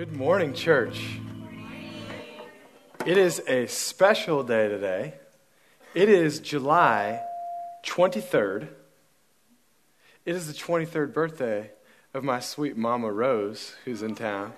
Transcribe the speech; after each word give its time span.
Good 0.00 0.16
morning, 0.16 0.54
church. 0.54 1.20
It 3.04 3.18
is 3.18 3.42
a 3.46 3.66
special 3.66 4.42
day 4.42 4.66
today. 4.66 5.12
It 5.92 6.08
is 6.08 6.40
July 6.40 7.20
23rd. 7.84 8.68
It 10.24 10.34
is 10.34 10.46
the 10.46 10.54
23rd 10.54 11.12
birthday 11.12 11.72
of 12.14 12.24
my 12.24 12.40
sweet 12.40 12.78
Mama 12.78 13.12
Rose, 13.12 13.74
who's 13.84 14.02
in 14.02 14.14
town. 14.14 14.54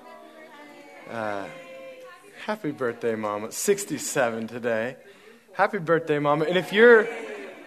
Uh, 1.11 1.47
happy 2.47 2.71
birthday, 2.71 3.17
Mama. 3.17 3.51
67 3.51 4.47
today. 4.47 4.95
Happy 5.55 5.79
birthday, 5.79 6.21
Mama. 6.21 6.45
And 6.45 6.57
if 6.57 6.73
you're 6.73 7.09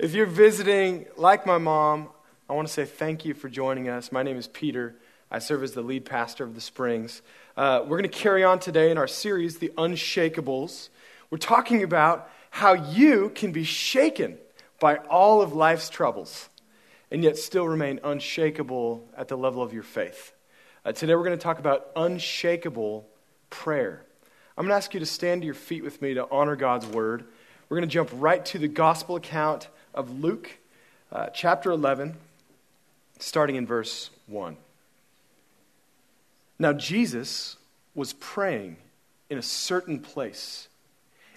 if 0.00 0.12
you're 0.12 0.26
visiting 0.26 1.06
like 1.16 1.46
my 1.46 1.58
mom, 1.58 2.08
I 2.50 2.52
want 2.54 2.66
to 2.66 2.74
say 2.74 2.84
thank 2.84 3.24
you 3.24 3.32
for 3.32 3.48
joining 3.48 3.88
us. 3.88 4.10
My 4.10 4.24
name 4.24 4.38
is 4.38 4.48
Peter. 4.48 4.96
I 5.34 5.40
serve 5.40 5.64
as 5.64 5.72
the 5.72 5.82
lead 5.82 6.04
pastor 6.04 6.44
of 6.44 6.54
the 6.54 6.60
Springs. 6.60 7.20
Uh, 7.56 7.80
we're 7.82 7.98
going 7.98 8.08
to 8.08 8.18
carry 8.18 8.44
on 8.44 8.60
today 8.60 8.92
in 8.92 8.96
our 8.96 9.08
series, 9.08 9.58
The 9.58 9.72
Unshakables. 9.76 10.90
We're 11.28 11.38
talking 11.38 11.82
about 11.82 12.30
how 12.50 12.74
you 12.74 13.32
can 13.34 13.50
be 13.50 13.64
shaken 13.64 14.38
by 14.78 14.98
all 14.98 15.42
of 15.42 15.52
life's 15.52 15.88
troubles 15.88 16.48
and 17.10 17.24
yet 17.24 17.36
still 17.36 17.66
remain 17.66 17.98
unshakable 18.04 19.08
at 19.16 19.26
the 19.26 19.36
level 19.36 19.60
of 19.60 19.72
your 19.72 19.82
faith. 19.82 20.32
Uh, 20.84 20.92
today, 20.92 21.16
we're 21.16 21.24
going 21.24 21.36
to 21.36 21.42
talk 21.42 21.58
about 21.58 21.90
unshakable 21.96 23.04
prayer. 23.50 24.04
I'm 24.56 24.66
going 24.66 24.70
to 24.70 24.76
ask 24.76 24.94
you 24.94 25.00
to 25.00 25.06
stand 25.06 25.42
to 25.42 25.46
your 25.46 25.54
feet 25.56 25.82
with 25.82 26.00
me 26.00 26.14
to 26.14 26.30
honor 26.30 26.54
God's 26.54 26.86
word. 26.86 27.24
We're 27.68 27.78
going 27.78 27.88
to 27.88 27.92
jump 27.92 28.10
right 28.12 28.44
to 28.44 28.58
the 28.60 28.68
gospel 28.68 29.16
account 29.16 29.66
of 29.94 30.20
Luke, 30.20 30.58
uh, 31.10 31.26
chapter 31.30 31.72
11, 31.72 32.14
starting 33.18 33.56
in 33.56 33.66
verse 33.66 34.10
1. 34.28 34.58
Now, 36.58 36.72
Jesus 36.72 37.56
was 37.94 38.12
praying 38.14 38.76
in 39.30 39.38
a 39.38 39.42
certain 39.42 40.00
place. 40.00 40.68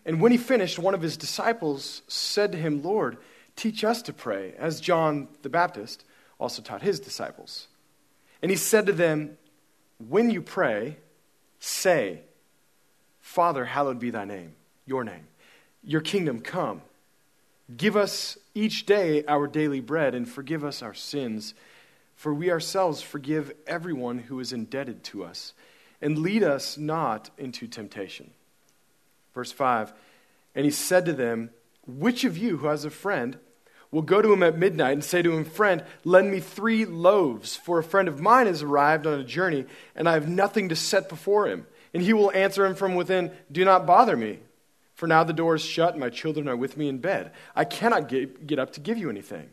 And 0.05 0.21
when 0.21 0.31
he 0.31 0.37
finished, 0.37 0.79
one 0.79 0.93
of 0.93 1.01
his 1.01 1.17
disciples 1.17 2.01
said 2.07 2.51
to 2.51 2.57
him, 2.57 2.81
Lord, 2.81 3.17
teach 3.55 3.83
us 3.83 4.01
to 4.03 4.13
pray, 4.13 4.53
as 4.57 4.79
John 4.79 5.27
the 5.41 5.49
Baptist 5.49 6.03
also 6.39 6.61
taught 6.61 6.81
his 6.81 6.99
disciples. 6.99 7.67
And 8.41 8.51
he 8.51 8.57
said 8.57 8.85
to 8.85 8.93
them, 8.93 9.37
When 10.07 10.29
you 10.29 10.41
pray, 10.41 10.97
say, 11.59 12.21
Father, 13.19 13.65
hallowed 13.65 13.99
be 13.99 14.09
thy 14.09 14.25
name, 14.25 14.53
your 14.85 15.03
name. 15.03 15.27
Your 15.83 16.01
kingdom 16.01 16.39
come. 16.41 16.81
Give 17.75 17.97
us 17.97 18.37
each 18.55 18.85
day 18.85 19.25
our 19.25 19.47
daily 19.47 19.81
bread, 19.81 20.15
and 20.15 20.27
forgive 20.27 20.63
us 20.63 20.81
our 20.81 20.93
sins 20.93 21.53
for 22.17 22.33
we 22.33 22.51
ourselves 22.51 23.01
forgive 23.01 23.53
everyone 23.67 24.17
who 24.17 24.39
is 24.39 24.51
indebted 24.51 25.03
to 25.03 25.23
us, 25.23 25.53
and 26.01 26.17
lead 26.17 26.43
us 26.43 26.77
not 26.77 27.29
into 27.37 27.67
temptation. 27.67 28.31
Verse 29.33 29.51
5 29.51 29.93
And 30.55 30.65
he 30.65 30.71
said 30.71 31.05
to 31.05 31.13
them, 31.13 31.51
Which 31.85 32.23
of 32.23 32.35
you 32.35 32.57
who 32.57 32.67
has 32.67 32.83
a 32.83 32.89
friend 32.89 33.37
will 33.91 34.01
go 34.01 34.21
to 34.21 34.33
him 34.33 34.41
at 34.41 34.57
midnight 34.57 34.93
and 34.93 35.03
say 35.03 35.21
to 35.21 35.31
him, 35.31 35.45
Friend, 35.45 35.83
lend 36.03 36.31
me 36.31 36.39
three 36.39 36.85
loaves, 36.85 37.55
for 37.55 37.77
a 37.77 37.83
friend 37.83 38.07
of 38.07 38.19
mine 38.19 38.47
has 38.47 38.63
arrived 38.63 39.05
on 39.05 39.19
a 39.19 39.23
journey, 39.23 39.65
and 39.95 40.09
I 40.09 40.13
have 40.13 40.27
nothing 40.27 40.69
to 40.69 40.75
set 40.75 41.09
before 41.09 41.47
him? 41.47 41.67
And 41.93 42.01
he 42.01 42.13
will 42.13 42.31
answer 42.31 42.65
him 42.65 42.73
from 42.73 42.95
within, 42.95 43.31
Do 43.51 43.63
not 43.63 43.85
bother 43.85 44.17
me. 44.17 44.39
For 44.95 45.05
now 45.05 45.23
the 45.23 45.33
door 45.33 45.53
is 45.53 45.63
shut, 45.63 45.91
and 45.91 45.99
my 45.99 46.09
children 46.09 46.49
are 46.49 46.57
with 46.57 46.77
me 46.77 46.89
in 46.89 46.97
bed. 46.97 47.31
I 47.55 47.63
cannot 47.63 48.09
get, 48.09 48.47
get 48.47 48.57
up 48.57 48.73
to 48.73 48.79
give 48.79 48.97
you 48.97 49.11
anything. 49.11 49.49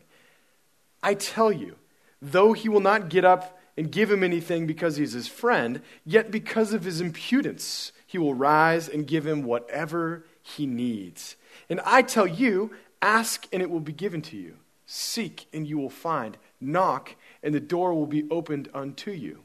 I 1.03 1.13
tell 1.13 1.51
you, 1.51 1.75
though 2.21 2.53
he 2.53 2.69
will 2.69 2.79
not 2.79 3.09
get 3.09 3.25
up 3.25 3.59
and 3.77 3.91
give 3.91 4.11
him 4.11 4.23
anything 4.23 4.65
because 4.65 4.97
he's 4.97 5.13
his 5.13 5.27
friend, 5.27 5.81
yet 6.05 6.31
because 6.31 6.73
of 6.73 6.83
his 6.83 7.01
impudence, 7.01 7.91
he 8.05 8.17
will 8.17 8.33
rise 8.33 8.87
and 8.87 9.07
give 9.07 9.27
him 9.27 9.43
whatever 9.43 10.25
he 10.41 10.65
needs. 10.65 11.35
And 11.69 11.81
I 11.85 12.01
tell 12.01 12.27
you, 12.27 12.71
ask 13.01 13.45
and 13.51 13.61
it 13.61 13.69
will 13.69 13.79
be 13.79 13.91
given 13.91 14.21
to 14.23 14.37
you. 14.37 14.55
Seek 14.85 15.47
and 15.51 15.67
you 15.67 15.77
will 15.77 15.89
find. 15.89 16.37
Knock 16.61 17.15
and 17.43 17.53
the 17.53 17.59
door 17.59 17.93
will 17.93 18.07
be 18.07 18.29
opened 18.29 18.69
unto 18.73 19.11
you. 19.11 19.41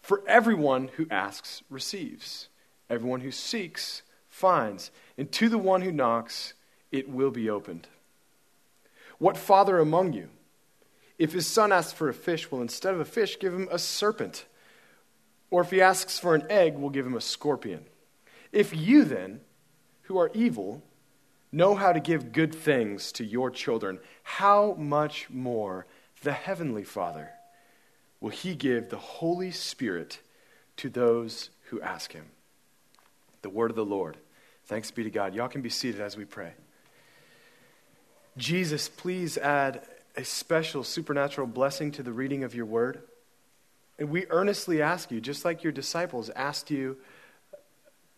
For 0.00 0.22
everyone 0.26 0.90
who 0.96 1.06
asks 1.10 1.62
receives, 1.68 2.48
everyone 2.88 3.20
who 3.20 3.30
seeks 3.30 4.02
finds, 4.28 4.90
and 5.16 5.30
to 5.32 5.48
the 5.48 5.58
one 5.58 5.82
who 5.82 5.92
knocks 5.92 6.54
it 6.90 7.08
will 7.08 7.30
be 7.30 7.50
opened. 7.50 7.88
What 9.18 9.36
father 9.36 9.78
among 9.78 10.14
you? 10.14 10.28
If 11.18 11.32
his 11.32 11.46
son 11.46 11.72
asks 11.72 11.92
for 11.92 12.08
a 12.08 12.14
fish, 12.14 12.50
well, 12.50 12.62
instead 12.62 12.94
of 12.94 13.00
a 13.00 13.04
fish, 13.04 13.38
give 13.38 13.52
him 13.52 13.68
a 13.70 13.78
serpent. 13.78 14.46
Or 15.50 15.62
if 15.62 15.70
he 15.70 15.82
asks 15.82 16.18
for 16.18 16.34
an 16.34 16.44
egg, 16.48 16.76
we'll 16.76 16.90
give 16.90 17.06
him 17.06 17.16
a 17.16 17.20
scorpion. 17.20 17.84
If 18.52 18.74
you 18.74 19.04
then, 19.04 19.40
who 20.02 20.18
are 20.18 20.30
evil, 20.32 20.82
know 21.50 21.74
how 21.74 21.92
to 21.92 22.00
give 22.00 22.32
good 22.32 22.54
things 22.54 23.12
to 23.12 23.24
your 23.24 23.50
children, 23.50 23.98
how 24.22 24.74
much 24.74 25.28
more 25.28 25.86
the 26.22 26.32
Heavenly 26.32 26.84
Father 26.84 27.30
will 28.20 28.30
He 28.30 28.54
give 28.54 28.88
the 28.88 28.96
Holy 28.96 29.50
Spirit 29.50 30.20
to 30.76 30.88
those 30.88 31.50
who 31.64 31.80
ask 31.80 32.12
Him? 32.12 32.26
The 33.42 33.50
word 33.50 33.70
of 33.70 33.76
the 33.76 33.84
Lord. 33.84 34.16
Thanks 34.66 34.90
be 34.90 35.04
to 35.04 35.10
God. 35.10 35.34
Y'all 35.34 35.48
can 35.48 35.62
be 35.62 35.70
seated 35.70 36.00
as 36.00 36.16
we 36.16 36.24
pray. 36.24 36.52
Jesus, 38.36 38.88
please 38.88 39.38
add 39.38 39.82
a 40.18 40.24
special 40.24 40.82
supernatural 40.82 41.46
blessing 41.46 41.92
to 41.92 42.02
the 42.02 42.10
reading 42.12 42.42
of 42.42 42.52
your 42.52 42.66
word. 42.66 43.00
And 44.00 44.10
we 44.10 44.26
earnestly 44.30 44.82
ask 44.82 45.12
you, 45.12 45.20
just 45.20 45.44
like 45.44 45.62
your 45.62 45.72
disciples 45.72 46.28
asked 46.30 46.72
you 46.72 46.96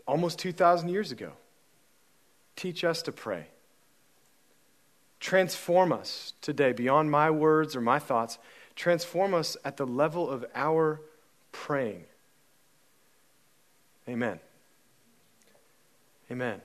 almost 0.07 0.39
2,000 0.39 0.89
years 0.89 1.13
ago, 1.13 1.33
teach 2.57 2.85
us 2.85 3.03
to 3.03 3.13
pray. 3.13 3.49
Transform 5.21 5.93
us 5.93 6.33
today 6.41 6.73
beyond 6.73 7.11
my 7.11 7.31
words 7.31 7.77
or 7.77 7.83
my 7.83 7.99
thoughts. 7.99 8.39
Transform 8.77 9.35
us 9.35 9.59
at 9.63 9.77
the 9.77 9.87
level 9.87 10.31
of 10.31 10.47
our 10.55 11.03
praying. 11.53 12.05
Amen. 14.09 14.41
Amen. 16.31 16.63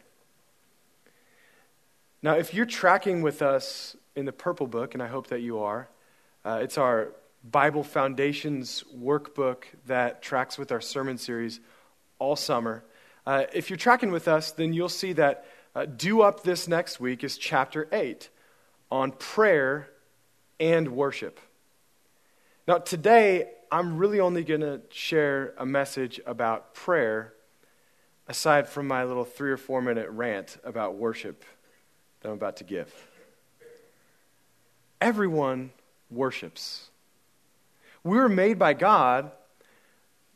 Now, 2.22 2.36
if 2.36 2.54
you're 2.54 2.66
tracking 2.66 3.22
with 3.22 3.42
us 3.42 3.98
in 4.16 4.26
the 4.26 4.32
Purple 4.32 4.68
Book, 4.68 4.94
and 4.94 5.04
I 5.04 5.08
hope 5.08 5.28
that 5.28 5.42
you 5.42 5.60
are. 5.60 5.90
Uh, 6.44 6.60
it's 6.62 6.78
our 6.78 7.10
Bible 7.44 7.84
Foundations 7.84 8.84
workbook 8.96 9.66
that 9.88 10.22
tracks 10.22 10.58
with 10.58 10.72
our 10.72 10.82
sermon 10.82 11.18
series 11.18 11.60
all 12.18 12.36
summer. 12.36 12.84
Uh, 13.26 13.44
if 13.54 13.70
you're 13.70 13.78
tracking 13.78 14.12
with 14.12 14.28
us, 14.28 14.52
then 14.52 14.74
you'll 14.74 14.90
see 14.90 15.14
that 15.14 15.46
uh, 15.76 15.86
due 15.86 16.22
up 16.22 16.44
this 16.44 16.68
next 16.68 17.00
week 17.00 17.24
is 17.24 17.38
chapter 17.38 17.88
8 17.92 18.30
on 18.90 19.12
prayer 19.12 19.90
and 20.60 20.90
worship. 20.90 21.40
Now, 22.68 22.78
today, 22.78 23.50
I'm 23.72 23.98
really 23.98 24.20
only 24.20 24.44
going 24.44 24.62
to 24.62 24.82
share 24.90 25.54
a 25.58 25.66
message 25.66 26.22
about 26.26 26.74
prayer 26.74 27.34
aside 28.28 28.70
from 28.70 28.88
my 28.88 29.04
little 29.04 29.26
three 29.26 29.52
or 29.52 29.58
four 29.58 29.82
minute 29.82 30.10
rant 30.10 30.58
about 30.64 30.96
worship 30.96 31.44
that 32.22 32.30
I'm 32.30 32.36
about 32.36 32.58
to 32.58 32.64
give 32.64 32.94
everyone 35.02 35.72
worships. 36.10 36.90
We 38.04 38.18
were 38.18 38.30
made 38.30 38.60
by 38.60 38.74
God 38.74 39.32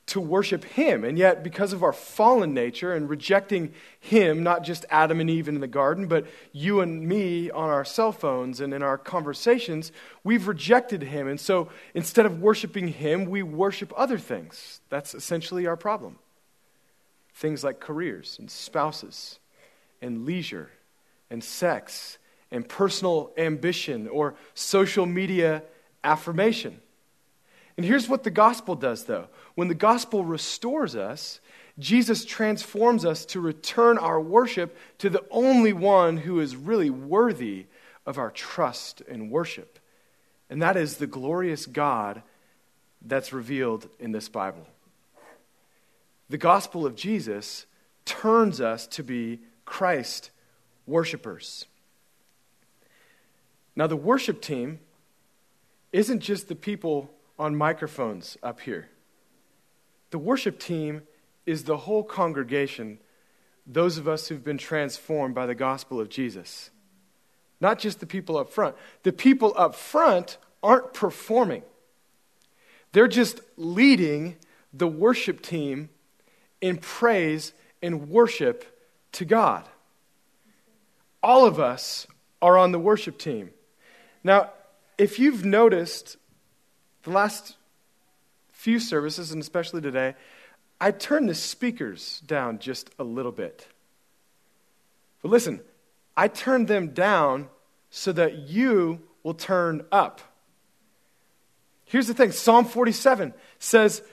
to 0.09 0.20
worship 0.20 0.64
Him. 0.64 1.03
And 1.03 1.18
yet, 1.18 1.44
because 1.44 1.72
of 1.72 1.84
our 1.84 1.94
fallen 1.94 2.53
nature 2.53 2.94
and 2.94 3.09
rejecting 3.09 3.74
Him, 4.00 4.42
not 4.42 4.64
just 4.64 4.86
Adam 4.90 5.20
and 5.20 5.30
Eve 5.30 5.47
in 5.47 5.59
the 5.59 5.68
garden, 5.68 6.08
but 6.08 6.25
you 6.52 6.81
and 6.81 7.08
me 7.08 7.52
on 7.52 7.70
our 7.70 7.86
cell 7.86 8.12
phones 8.12 8.59
and 8.59 8.74
in 8.74 8.81
our 8.81 8.97
conversations, 8.97 9.92
we've 10.24 10.47
rejected 10.47 11.03
Him. 11.03 11.28
And 11.28 11.40
so 11.40 11.70
instead 11.94 12.26
of 12.26 12.41
worshiping 12.41 12.88
Him, 12.88 13.26
we 13.26 13.44
worship 13.44 13.94
other 13.96 14.18
things. 14.18 14.81
That's 14.90 15.14
essentially 15.14 15.68
our 15.68 15.78
problem. 15.78 16.18
Things 17.35 17.64
like 17.64 17.79
careers 17.79 18.38
and 18.40 18.50
spouses 18.50 19.40
and 20.02 20.26
leisure 20.26 20.72
and 21.29 21.44
sex 21.44 22.17
and 22.51 22.67
personal 22.67 23.31
ambition 23.37 24.07
or 24.07 24.35
social 24.53 25.05
media 25.05 25.63
affirmation. 26.03 26.79
And 27.78 27.85
here's 27.85 28.09
what 28.09 28.23
the 28.23 28.31
gospel 28.31 28.75
does, 28.75 29.05
though. 29.05 29.28
When 29.55 29.67
the 29.67 29.75
gospel 29.75 30.25
restores 30.25 30.96
us, 30.96 31.40
Jesus 31.78 32.25
transforms 32.25 33.05
us 33.05 33.25
to 33.28 33.40
return 33.40 33.97
our 33.97 34.19
worship 34.19 34.75
to 34.97 35.09
the 35.09 35.23
only 35.31 35.72
one 35.72 36.17
who 36.17 36.41
is 36.41 36.55
really 36.55 36.90
worthy 36.90 37.67
of 38.05 38.17
our 38.17 38.31
trust 38.31 39.02
and 39.07 39.31
worship. 39.31 39.79
And 40.49 40.61
that 40.61 40.75
is 40.75 40.97
the 40.97 41.07
glorious 41.07 41.66
God 41.66 42.22
that's 43.02 43.31
revealed 43.31 43.87
in 43.99 44.11
this 44.11 44.28
Bible. 44.28 44.67
The 46.29 46.37
gospel 46.37 46.85
of 46.85 46.95
Jesus 46.95 47.66
turns 48.03 48.59
us 48.59 48.87
to 48.87 49.03
be 49.03 49.40
Christ 49.66 50.31
worshipers. 50.85 51.66
Now, 53.79 53.87
the 53.87 53.96
worship 53.96 54.41
team 54.41 54.81
isn't 55.93 56.20
just 56.20 56.49
the 56.49 56.55
people 56.55 57.09
on 57.40 57.55
microphones 57.55 58.37
up 58.43 58.59
here. 58.59 58.90
The 60.11 60.17
worship 60.17 60.59
team 60.59 61.03
is 61.46 61.64
the 61.64 61.78
whole 61.78 62.03
congregation, 62.03 62.99
those 63.66 63.97
of 63.97 64.05
us 64.05 64.28
who've 64.28 64.43
been 64.43 64.58
transformed 64.58 65.34
by 65.34 65.46
the 65.46 65.55
gospel 65.55 66.02
of 66.02 66.09
Jesus. 66.09 66.72
Not 67.61 67.79
just 67.79 68.02
the 68.02 68.05
people 68.05 68.37
up 68.37 68.52
front. 68.52 68.76
The 69.03 69.14
people 69.14 69.53
up 69.55 69.76
front 69.76 70.37
aren't 70.61 70.93
performing, 70.93 71.64
they're 72.91 73.08
just 73.08 73.40
leading 73.55 74.35
the 74.73 74.90
worship 74.90 75.41
team 75.41 75.87
in 76.59 76.79
praise 76.79 77.53
and 77.81 78.09
worship 78.09 78.78
to 79.14 79.23
God. 79.23 79.70
All 81.23 81.46
of 81.46 81.61
us 81.61 82.08
are 82.41 82.58
on 82.58 82.73
the 82.73 82.79
worship 82.79 83.17
team. 83.17 83.52
Now, 84.23 84.51
if 84.97 85.19
you've 85.19 85.45
noticed 85.45 86.17
the 87.03 87.11
last 87.11 87.55
few 88.51 88.79
services, 88.79 89.31
and 89.31 89.41
especially 89.41 89.81
today, 89.81 90.16
I 90.81 90.91
turned 90.91 91.29
the 91.29 91.35
speakers 91.35 92.21
down 92.21 92.59
just 92.59 92.89
a 92.99 93.03
little 93.03 93.31
bit. 93.31 93.67
But 95.21 95.31
listen, 95.31 95.61
I 96.16 96.27
turned 96.27 96.67
them 96.67 96.89
down 96.89 97.49
so 97.89 98.11
that 98.11 98.49
you 98.49 99.01
will 99.23 99.33
turn 99.33 99.85
up. 99.91 100.21
Here's 101.85 102.07
the 102.07 102.13
thing 102.13 102.31
Psalm 102.31 102.66
47 102.66 103.33
says 103.57 104.03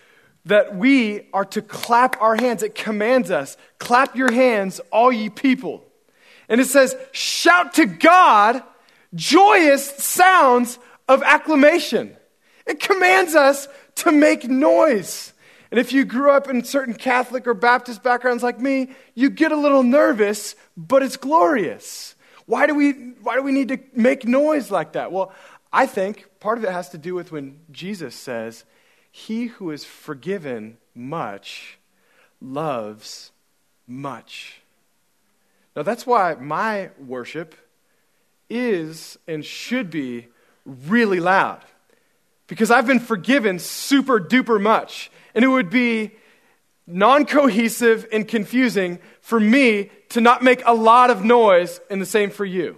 that 0.47 0.77
we 0.77 1.29
are 1.33 1.45
to 1.45 1.63
clap 1.63 2.21
our 2.23 2.37
hands. 2.37 2.63
It 2.63 2.75
commands 2.75 3.31
us 3.31 3.57
clap 3.79 4.17
your 4.17 4.33
hands, 4.33 4.81
all 4.91 5.13
ye 5.13 5.29
people. 5.29 5.85
And 6.49 6.61
it 6.61 6.67
says, 6.67 6.95
shout 7.11 7.75
to 7.75 7.87
God 7.87 8.63
joyous 9.17 9.85
sounds 9.97 10.79
of 11.09 11.23
acclamation. 11.23 12.17
It 12.67 12.81
commands 12.81 13.35
us 13.35 13.69
to 13.97 14.13
make 14.13 14.49
noise. 14.49 15.33
And 15.71 15.81
if 15.81 15.93
you 15.93 16.05
grew 16.05 16.31
up 16.31 16.49
in 16.49 16.63
certain 16.65 16.95
Catholic 16.95 17.47
or 17.47 17.55
Baptist 17.55 18.03
backgrounds 18.03 18.43
like 18.43 18.61
me, 18.61 18.91
you 19.15 19.31
get 19.31 19.53
a 19.53 19.57
little 19.57 19.83
nervous, 19.83 20.55
but 20.77 21.03
it's 21.03 21.17
glorious. 21.17 22.15
Why 22.47 22.67
do 22.67 22.75
we, 22.75 22.93
why 22.93 23.35
do 23.35 23.43
we 23.43 23.53
need 23.53 23.69
to 23.69 23.79
make 23.95 24.25
noise 24.25 24.71
like 24.71 24.93
that? 24.93 25.11
Well, 25.11 25.33
I 25.73 25.87
think 25.87 26.27
part 26.39 26.59
of 26.59 26.65
it 26.65 26.71
has 26.71 26.91
to 26.91 26.99
do 26.99 27.15
with 27.15 27.33
when 27.33 27.61
Jesus 27.73 28.15
says, 28.15 28.65
He 29.11 29.47
who 29.47 29.71
is 29.73 29.85
forgiven 29.85 30.79
much 30.95 31.79
loves 32.41 33.33
much. 33.87 34.61
Now, 35.75 35.83
that's 35.83 36.07
why 36.07 36.35
my 36.35 36.91
worship 36.99 37.55
is 38.49 39.19
and 39.27 39.45
should 39.45 39.91
be 39.91 40.29
really 40.65 41.21
loud. 41.21 41.63
Because 42.47 42.71
I've 42.71 42.87
been 42.87 43.01
forgiven 43.01 43.59
super 43.59 44.21
duper 44.21 44.61
much. 44.61 45.11
And 45.35 45.45
it 45.45 45.49
would 45.49 45.71
be 45.71 46.13
non 46.87 47.27
cohesive 47.27 48.07
and 48.13 48.27
confusing 48.27 48.99
for 49.21 49.41
me 49.41 49.91
to 50.11 50.21
not 50.21 50.43
make 50.43 50.63
a 50.65 50.73
lot 50.73 51.11
of 51.11 51.25
noise, 51.25 51.81
and 51.91 52.01
the 52.01 52.07
same 52.07 52.31
for 52.31 52.45
you. 52.45 52.77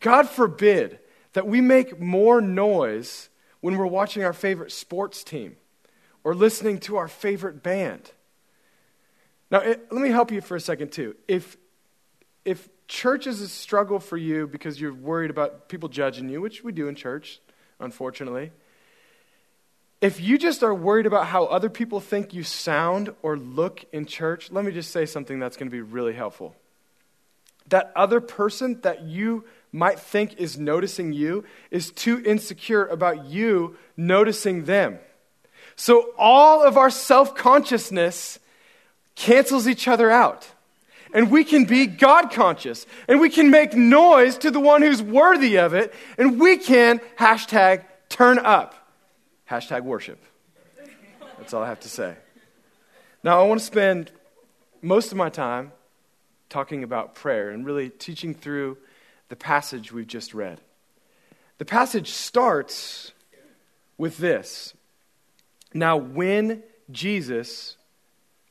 God 0.00 0.28
forbid 0.28 0.98
that 1.32 1.46
we 1.46 1.60
make 1.60 2.00
more 2.00 2.40
noise 2.40 3.28
when 3.60 3.76
we're 3.76 3.86
watching 3.86 4.24
our 4.24 4.32
favorite 4.32 4.72
sports 4.72 5.22
team 5.22 5.56
or 6.24 6.34
listening 6.34 6.78
to 6.80 6.96
our 6.96 7.08
favorite 7.08 7.62
band. 7.62 8.10
Now, 9.50 9.60
it, 9.60 9.92
let 9.92 10.02
me 10.02 10.10
help 10.10 10.30
you 10.30 10.40
for 10.40 10.56
a 10.56 10.60
second, 10.60 10.92
too. 10.92 11.16
If, 11.26 11.56
if 12.44 12.68
church 12.88 13.26
is 13.26 13.40
a 13.40 13.48
struggle 13.48 14.00
for 14.00 14.16
you 14.16 14.46
because 14.46 14.80
you're 14.80 14.94
worried 14.94 15.30
about 15.30 15.68
people 15.68 15.88
judging 15.88 16.28
you, 16.28 16.40
which 16.40 16.64
we 16.64 16.72
do 16.72 16.88
in 16.88 16.94
church, 16.94 17.40
unfortunately, 17.78 18.50
if 20.00 20.20
you 20.20 20.38
just 20.38 20.62
are 20.62 20.74
worried 20.74 21.06
about 21.06 21.26
how 21.26 21.44
other 21.46 21.68
people 21.68 22.00
think 22.00 22.32
you 22.32 22.44
sound 22.44 23.12
or 23.22 23.36
look 23.36 23.84
in 23.92 24.06
church, 24.06 24.50
let 24.50 24.64
me 24.64 24.72
just 24.72 24.90
say 24.90 25.06
something 25.06 25.38
that's 25.38 25.56
going 25.56 25.68
to 25.68 25.72
be 25.72 25.80
really 25.80 26.12
helpful. 26.14 26.54
That 27.68 27.92
other 27.96 28.20
person 28.20 28.80
that 28.82 29.02
you 29.02 29.44
might 29.72 29.98
think 29.98 30.34
is 30.38 30.56
noticing 30.56 31.12
you 31.12 31.44
is 31.70 31.90
too 31.90 32.22
insecure 32.24 32.86
about 32.86 33.26
you 33.26 33.76
noticing 33.96 34.64
them. 34.64 34.98
So 35.74 36.12
all 36.16 36.62
of 36.62 36.76
our 36.76 36.90
self 36.90 37.34
consciousness 37.34 38.38
cancels 39.16 39.66
each 39.66 39.88
other 39.88 40.10
out. 40.10 40.48
And 41.12 41.30
we 41.30 41.44
can 41.44 41.64
be 41.64 41.86
God 41.86 42.30
conscious. 42.30 42.86
And 43.08 43.20
we 43.20 43.30
can 43.30 43.50
make 43.50 43.74
noise 43.74 44.38
to 44.38 44.50
the 44.50 44.60
one 44.60 44.82
who's 44.82 45.02
worthy 45.02 45.58
of 45.58 45.74
it. 45.74 45.94
And 46.16 46.40
we 46.40 46.56
can 46.56 47.00
hashtag 47.18 47.84
turn 48.08 48.38
up. 48.38 48.74
Hashtag 49.50 49.82
worship. 49.82 50.22
That's 51.38 51.54
all 51.54 51.62
I 51.62 51.68
have 51.68 51.80
to 51.80 51.88
say. 51.88 52.16
Now, 53.22 53.42
I 53.42 53.46
want 53.46 53.60
to 53.60 53.66
spend 53.66 54.10
most 54.82 55.12
of 55.12 55.18
my 55.18 55.28
time 55.28 55.72
talking 56.48 56.82
about 56.82 57.14
prayer 57.14 57.50
and 57.50 57.64
really 57.64 57.90
teaching 57.90 58.34
through 58.34 58.78
the 59.28 59.36
passage 59.36 59.92
we've 59.92 60.06
just 60.06 60.34
read. 60.34 60.60
The 61.58 61.64
passage 61.64 62.10
starts 62.10 63.12
with 63.96 64.18
this. 64.18 64.74
Now, 65.74 65.96
when 65.96 66.62
Jesus 66.90 67.76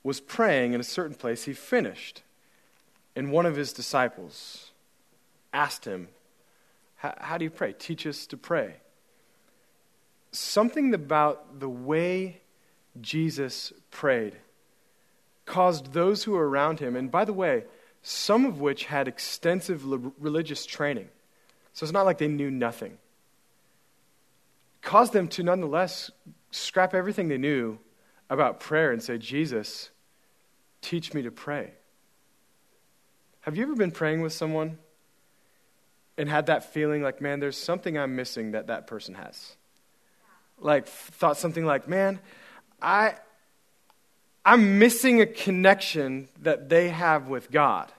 was 0.04 0.20
praying 0.20 0.74
in 0.74 0.82
a 0.82 0.84
certain 0.84 1.16
place, 1.16 1.46
he 1.46 1.54
finished. 1.54 2.22
And 3.18 3.32
one 3.32 3.46
of 3.46 3.56
his 3.56 3.74
disciples 3.74 4.72
asked 5.52 5.84
him, 5.84 6.08
How 6.96 7.38
do 7.38 7.44
you 7.44 7.50
pray? 7.50 7.74
Teach 7.74 8.08
us 8.08 8.26
to 8.28 8.38
pray 8.38 8.76
something 10.32 10.94
about 10.94 11.60
the 11.60 11.70
way 11.70 12.42
Jesus 13.02 13.74
prayed 13.92 14.36
caused 15.46 15.94
those 15.94 16.24
who 16.24 16.34
were 16.34 16.48
around 16.48 16.80
him, 16.80 16.96
and 16.96 17.10
by 17.10 17.24
the 17.24 17.34
way, 17.34 17.64
some 18.04 18.46
of 18.46 18.60
which 18.60 18.86
had 18.86 19.08
extensive 19.08 19.86
religious 20.22 20.66
training, 20.66 21.08
so 21.74 21.86
it's 21.86 21.94
not 21.94 22.06
like 22.06 22.18
they 22.18 22.28
knew 22.28 22.52
nothing, 22.52 22.98
caused 24.82 25.14
them 25.14 25.28
to 25.30 25.44
nonetheless 25.44 26.12
scrap 26.52 26.94
everything 26.94 27.30
they 27.30 27.38
knew 27.38 27.80
about 28.30 28.60
prayer 28.60 28.92
and 28.92 29.02
say, 29.02 29.18
Jesus, 29.18 29.90
teach 30.82 31.14
me 31.14 31.22
to 31.22 31.32
pray. 31.32 31.72
Have 33.48 33.58
you 33.58 33.64
ever 33.64 33.76
been 33.76 33.92
praying 33.92 34.22
with 34.22 34.34
someone 34.34 34.78
and 36.20 36.30
had 36.30 36.46
that 36.46 36.74
feeling 36.74 37.02
like, 37.02 37.22
man, 37.22 37.40
there's 37.40 37.58
something 37.58 37.98
I'm 37.98 38.16
missing 38.16 38.52
that 38.52 38.68
that 38.68 38.86
person 38.86 39.16
has? 39.16 39.56
like 40.60 40.88
thought 40.88 41.38
something 41.38 41.66
like, 41.66 41.88
"Man, 41.88 42.20
I 42.82 43.16
I'm 44.46 44.80
missing 44.80 45.22
a 45.22 45.26
connection 45.26 46.30
that 46.42 46.70
they 46.70 46.90
have 46.90 47.28
with 47.28 47.52
God." 47.52 47.92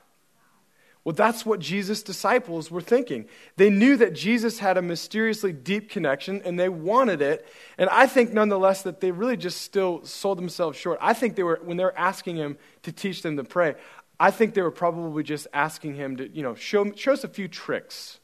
Well, 1.05 1.15
that's 1.15 1.47
what 1.47 1.61
Jesus' 1.61 2.03
disciples 2.03 2.71
were 2.71 2.83
thinking. 2.83 3.29
They 3.57 3.71
knew 3.71 3.97
that 3.97 4.13
Jesus 4.13 4.59
had 4.59 4.77
a 4.77 4.83
mysteriously 4.83 5.53
deep 5.55 5.89
connection 5.89 6.43
and 6.45 6.61
they 6.61 6.69
wanted 6.69 7.23
it. 7.23 7.47
And 7.79 7.89
I 7.89 8.07
think, 8.07 8.35
nonetheless, 8.35 8.83
that 8.83 9.01
they 9.01 9.11
really 9.11 9.39
just 9.39 9.63
still 9.63 10.05
sold 10.05 10.37
themselves 10.37 10.77
short. 10.77 10.99
I 11.01 11.15
think 11.15 11.35
they 11.35 11.45
were, 11.45 11.61
when 11.63 11.79
they 11.79 11.85
were 11.85 11.97
asking 11.97 12.37
him 12.37 12.59
to 12.83 12.93
teach 12.93 13.23
them 13.23 13.39
to 13.39 13.45
pray, 13.45 13.77
I 14.21 14.31
think 14.31 14.55
they 14.55 14.63
were 14.63 14.71
probably 14.71 15.23
just 15.23 15.47
asking 15.53 15.95
him 15.95 16.17
to, 16.17 16.29
you 16.29 16.43
know, 16.43 16.55
show, 16.55 16.93
show 16.93 17.13
us 17.13 17.25
a 17.25 17.29
few 17.29 17.49
tricks 17.49 18.19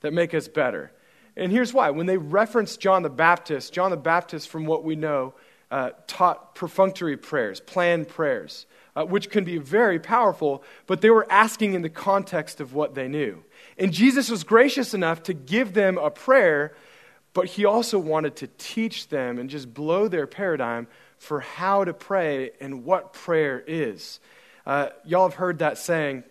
that 0.00 0.12
make 0.12 0.34
us 0.34 0.48
better. 0.48 0.92
And 1.36 1.52
here's 1.52 1.72
why. 1.72 1.90
When 1.90 2.06
they 2.06 2.16
reference 2.18 2.76
John 2.76 3.02
the 3.02 3.10
Baptist, 3.10 3.72
John 3.72 3.90
the 3.90 3.96
Baptist, 3.96 4.48
from 4.48 4.66
what 4.66 4.84
we 4.84 4.96
know, 4.96 5.34
uh, 5.70 5.90
taught 6.06 6.54
perfunctory 6.54 7.16
prayers, 7.16 7.60
planned 7.60 8.08
prayers, 8.08 8.66
uh, 8.96 9.04
which 9.04 9.30
can 9.30 9.44
be 9.44 9.58
very 9.58 9.98
powerful, 9.98 10.64
but 10.86 11.00
they 11.00 11.10
were 11.10 11.26
asking 11.30 11.74
in 11.74 11.82
the 11.82 11.90
context 11.90 12.60
of 12.60 12.74
what 12.74 12.94
they 12.94 13.06
knew. 13.06 13.42
And 13.78 13.92
Jesus 13.92 14.30
was 14.30 14.44
gracious 14.44 14.94
enough 14.94 15.22
to 15.24 15.34
give 15.34 15.74
them 15.74 15.98
a 15.98 16.10
prayer, 16.10 16.74
but 17.32 17.46
he 17.46 17.64
also 17.64 17.98
wanted 17.98 18.36
to 18.36 18.48
teach 18.58 19.08
them 19.08 19.38
and 19.38 19.48
just 19.48 19.72
blow 19.72 20.08
their 20.08 20.26
paradigm 20.26 20.88
for 21.18 21.40
how 21.40 21.84
to 21.84 21.92
pray 21.92 22.50
and 22.60 22.84
what 22.84 23.12
prayer 23.12 23.62
is. 23.66 24.20
Uh, 24.68 24.90
y'all 25.04 25.26
have 25.26 25.38
heard 25.38 25.58
that 25.58 25.78
saying 25.78 26.22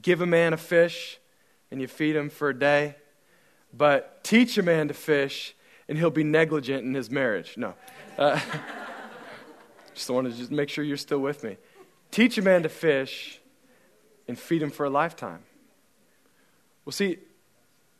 give 0.00 0.22
a 0.22 0.26
man 0.26 0.54
a 0.54 0.56
fish 0.56 1.18
and 1.70 1.82
you 1.82 1.88
feed 1.88 2.16
him 2.16 2.30
for 2.30 2.48
a 2.48 2.58
day 2.58 2.94
but 3.72 4.22
teach 4.24 4.58
a 4.58 4.62
man 4.62 4.88
to 4.88 4.94
fish 4.94 5.54
and 5.88 5.98
he'll 5.98 6.10
be 6.10 6.24
negligent 6.24 6.84
in 6.84 6.94
his 6.94 7.10
marriage. 7.10 7.54
No. 7.56 7.74
Uh, 8.16 8.40
just 9.94 10.08
want 10.10 10.30
to 10.30 10.36
just 10.36 10.50
make 10.50 10.68
sure 10.68 10.84
you're 10.84 10.96
still 10.96 11.18
with 11.18 11.42
me. 11.42 11.56
Teach 12.10 12.38
a 12.38 12.42
man 12.42 12.62
to 12.62 12.68
fish 12.68 13.40
and 14.28 14.38
feed 14.38 14.62
him 14.62 14.70
for 14.70 14.86
a 14.86 14.90
lifetime. 14.90 15.42
Well, 16.84 16.92
see, 16.92 17.18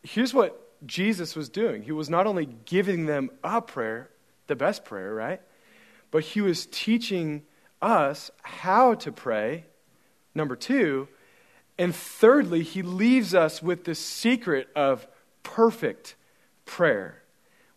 here's 0.03 0.33
what 0.33 0.87
Jesus 0.87 1.37
was 1.37 1.49
doing. 1.49 1.83
He 1.83 1.93
was 1.93 2.09
not 2.09 2.27
only 2.27 2.47
giving 2.47 3.07
them 3.07 3.31
a 3.43 3.61
prayer, 3.61 4.11
the 4.47 4.57
best 4.57 4.85
prayer, 4.85 5.13
right? 5.13 5.41
But 6.11 6.23
he 6.23 6.41
was 6.41 6.67
teaching 6.67 7.43
us 7.81 8.31
how 8.43 8.95
to 8.95 9.13
pray, 9.13 9.65
number 10.35 10.57
two. 10.57 11.09
And 11.79 11.95
thirdly, 11.95 12.63
he 12.63 12.83
leaves 12.83 13.35
us 13.35 13.63
with 13.63 13.85
the 13.85 13.95
secret 13.95 14.69
of 14.77 15.07
perfect 15.43 16.15
prayer, 16.67 17.23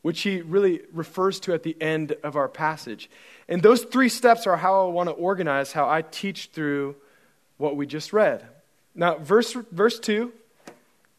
which 0.01 0.21
he 0.21 0.41
really 0.41 0.81
refers 0.91 1.39
to 1.41 1.53
at 1.53 1.63
the 1.63 1.77
end 1.81 2.15
of 2.23 2.35
our 2.35 2.49
passage. 2.49 3.09
And 3.47 3.61
those 3.61 3.83
three 3.83 4.09
steps 4.09 4.45
are 4.45 4.57
how 4.57 4.87
I 4.87 4.91
want 4.91 5.09
to 5.09 5.13
organize 5.13 5.71
how 5.71 5.89
I 5.89 6.01
teach 6.01 6.49
through 6.53 6.95
what 7.57 7.75
we 7.75 7.87
just 7.87 8.11
read. 8.11 8.45
Now, 8.95 9.17
verse, 9.17 9.53
verse 9.71 9.99
2, 9.99 10.31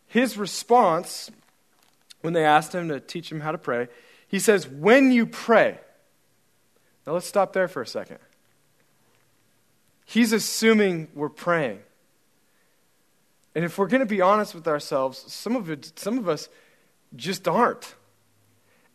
his 0.07 0.37
response 0.37 1.31
when 2.21 2.33
they 2.33 2.45
asked 2.45 2.75
him 2.75 2.89
to 2.89 3.01
teach 3.01 3.31
him 3.31 3.41
how 3.41 3.53
to 3.53 3.59
pray, 3.59 3.89
he 4.29 4.39
says, 4.39 4.69
When 4.69 5.13
you 5.13 5.27
pray. 5.27 5.79
Now 7.07 7.13
let's 7.13 7.27
stop 7.27 7.53
there 7.53 7.69
for 7.69 7.83
a 7.83 7.87
second. 7.87 8.19
He's 10.05 10.33
assuming 10.33 11.09
we're 11.15 11.29
praying. 11.29 11.81
And 13.55 13.65
if 13.65 13.79
we're 13.79 13.87
going 13.87 14.01
to 14.01 14.07
be 14.07 14.21
honest 14.21 14.55
with 14.55 14.67
ourselves, 14.67 15.25
some 15.33 15.57
of, 15.57 15.71
it, 15.71 15.93
some 15.99 16.19
of 16.19 16.29
us 16.29 16.49
just 17.15 17.47
aren't. 17.47 17.95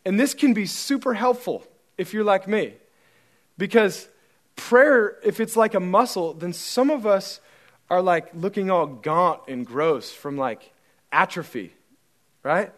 And 0.04 0.18
this 0.18 0.34
can 0.34 0.54
be 0.54 0.66
super 0.66 1.14
helpful 1.14 1.66
if 1.98 2.12
you're 2.12 2.24
like 2.24 2.46
me. 2.46 2.74
Because 3.58 4.08
prayer, 4.56 5.18
if 5.24 5.40
it's 5.40 5.56
like 5.56 5.74
a 5.74 5.80
muscle, 5.80 6.34
then 6.34 6.52
some 6.52 6.90
of 6.90 7.06
us 7.06 7.40
are 7.88 8.02
like 8.02 8.28
looking 8.34 8.70
all 8.70 8.86
gaunt 8.86 9.40
and 9.48 9.66
gross 9.66 10.12
from 10.12 10.36
like 10.36 10.72
atrophy, 11.10 11.72
right? 12.42 12.72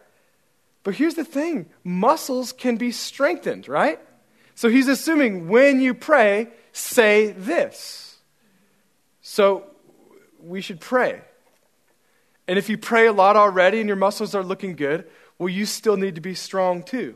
But 0.83 0.95
here's 0.95 1.15
the 1.15 1.23
thing 1.23 1.69
muscles 1.83 2.51
can 2.51 2.77
be 2.77 2.91
strengthened, 2.91 3.67
right? 3.67 3.99
So 4.55 4.69
he's 4.69 4.87
assuming 4.87 5.47
when 5.47 5.81
you 5.81 5.93
pray, 5.93 6.47
say 6.71 7.31
this. 7.31 8.12
So 9.23 9.63
we 10.39 10.61
should 10.61 10.79
pray. 10.79 11.21
And 12.47 12.59
if 12.59 12.69
you 12.69 12.77
pray 12.77 13.07
a 13.07 13.13
lot 13.13 13.35
already 13.35 13.79
and 13.79 13.87
your 13.87 13.95
muscles 13.95 14.35
are 14.35 14.43
looking 14.43 14.75
good, 14.75 15.09
well, 15.39 15.49
you 15.49 15.65
still 15.65 15.97
need 15.97 16.15
to 16.15 16.21
be 16.21 16.35
strong 16.35 16.83
too. 16.83 17.15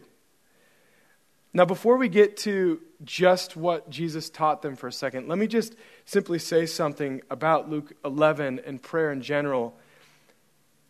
Now, 1.54 1.66
before 1.66 1.98
we 1.98 2.08
get 2.08 2.38
to 2.38 2.80
just 3.04 3.56
what 3.56 3.90
Jesus 3.90 4.30
taught 4.30 4.62
them 4.62 4.76
for 4.76 4.88
a 4.88 4.92
second, 4.92 5.28
let 5.28 5.38
me 5.38 5.48
just 5.48 5.76
simply 6.06 6.40
say 6.40 6.66
something 6.66 7.22
about 7.30 7.70
Luke 7.70 7.94
11 8.06 8.62
and 8.66 8.82
prayer 8.82 9.12
in 9.12 9.22
general 9.22 9.76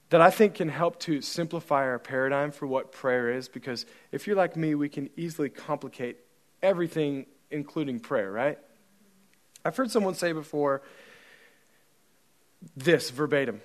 that 0.10 0.22
I 0.22 0.30
think 0.30 0.56
can 0.56 0.70
help 0.70 1.00
to 1.02 1.22
simplify 1.22 1.84
our 1.84 2.00
paradigm 2.00 2.52
for 2.52 2.68
what 2.68 2.92
prayer 2.92 3.32
is. 3.32 3.50
Because 3.50 3.86
if 4.12 4.28
you're 4.28 4.36
like 4.36 4.56
me, 4.56 4.76
we 4.76 4.88
can 4.88 5.10
easily 5.18 5.50
complicate 5.50 6.18
everything, 6.62 7.26
including 7.50 8.00
prayer, 8.00 8.32
right? 8.32 8.60
I've 9.66 9.76
heard 9.76 9.92
someone 9.92 10.14
say 10.14 10.32
before 10.32 10.82
this 12.76 13.10
verbatim 13.10 13.62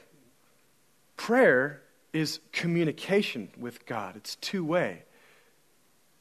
prayer 1.17 1.83
is 2.13 2.41
communication 2.53 3.49
with 3.59 3.87
God, 3.87 4.17
it's 4.17 4.37
two 4.37 4.65
way. 4.65 5.05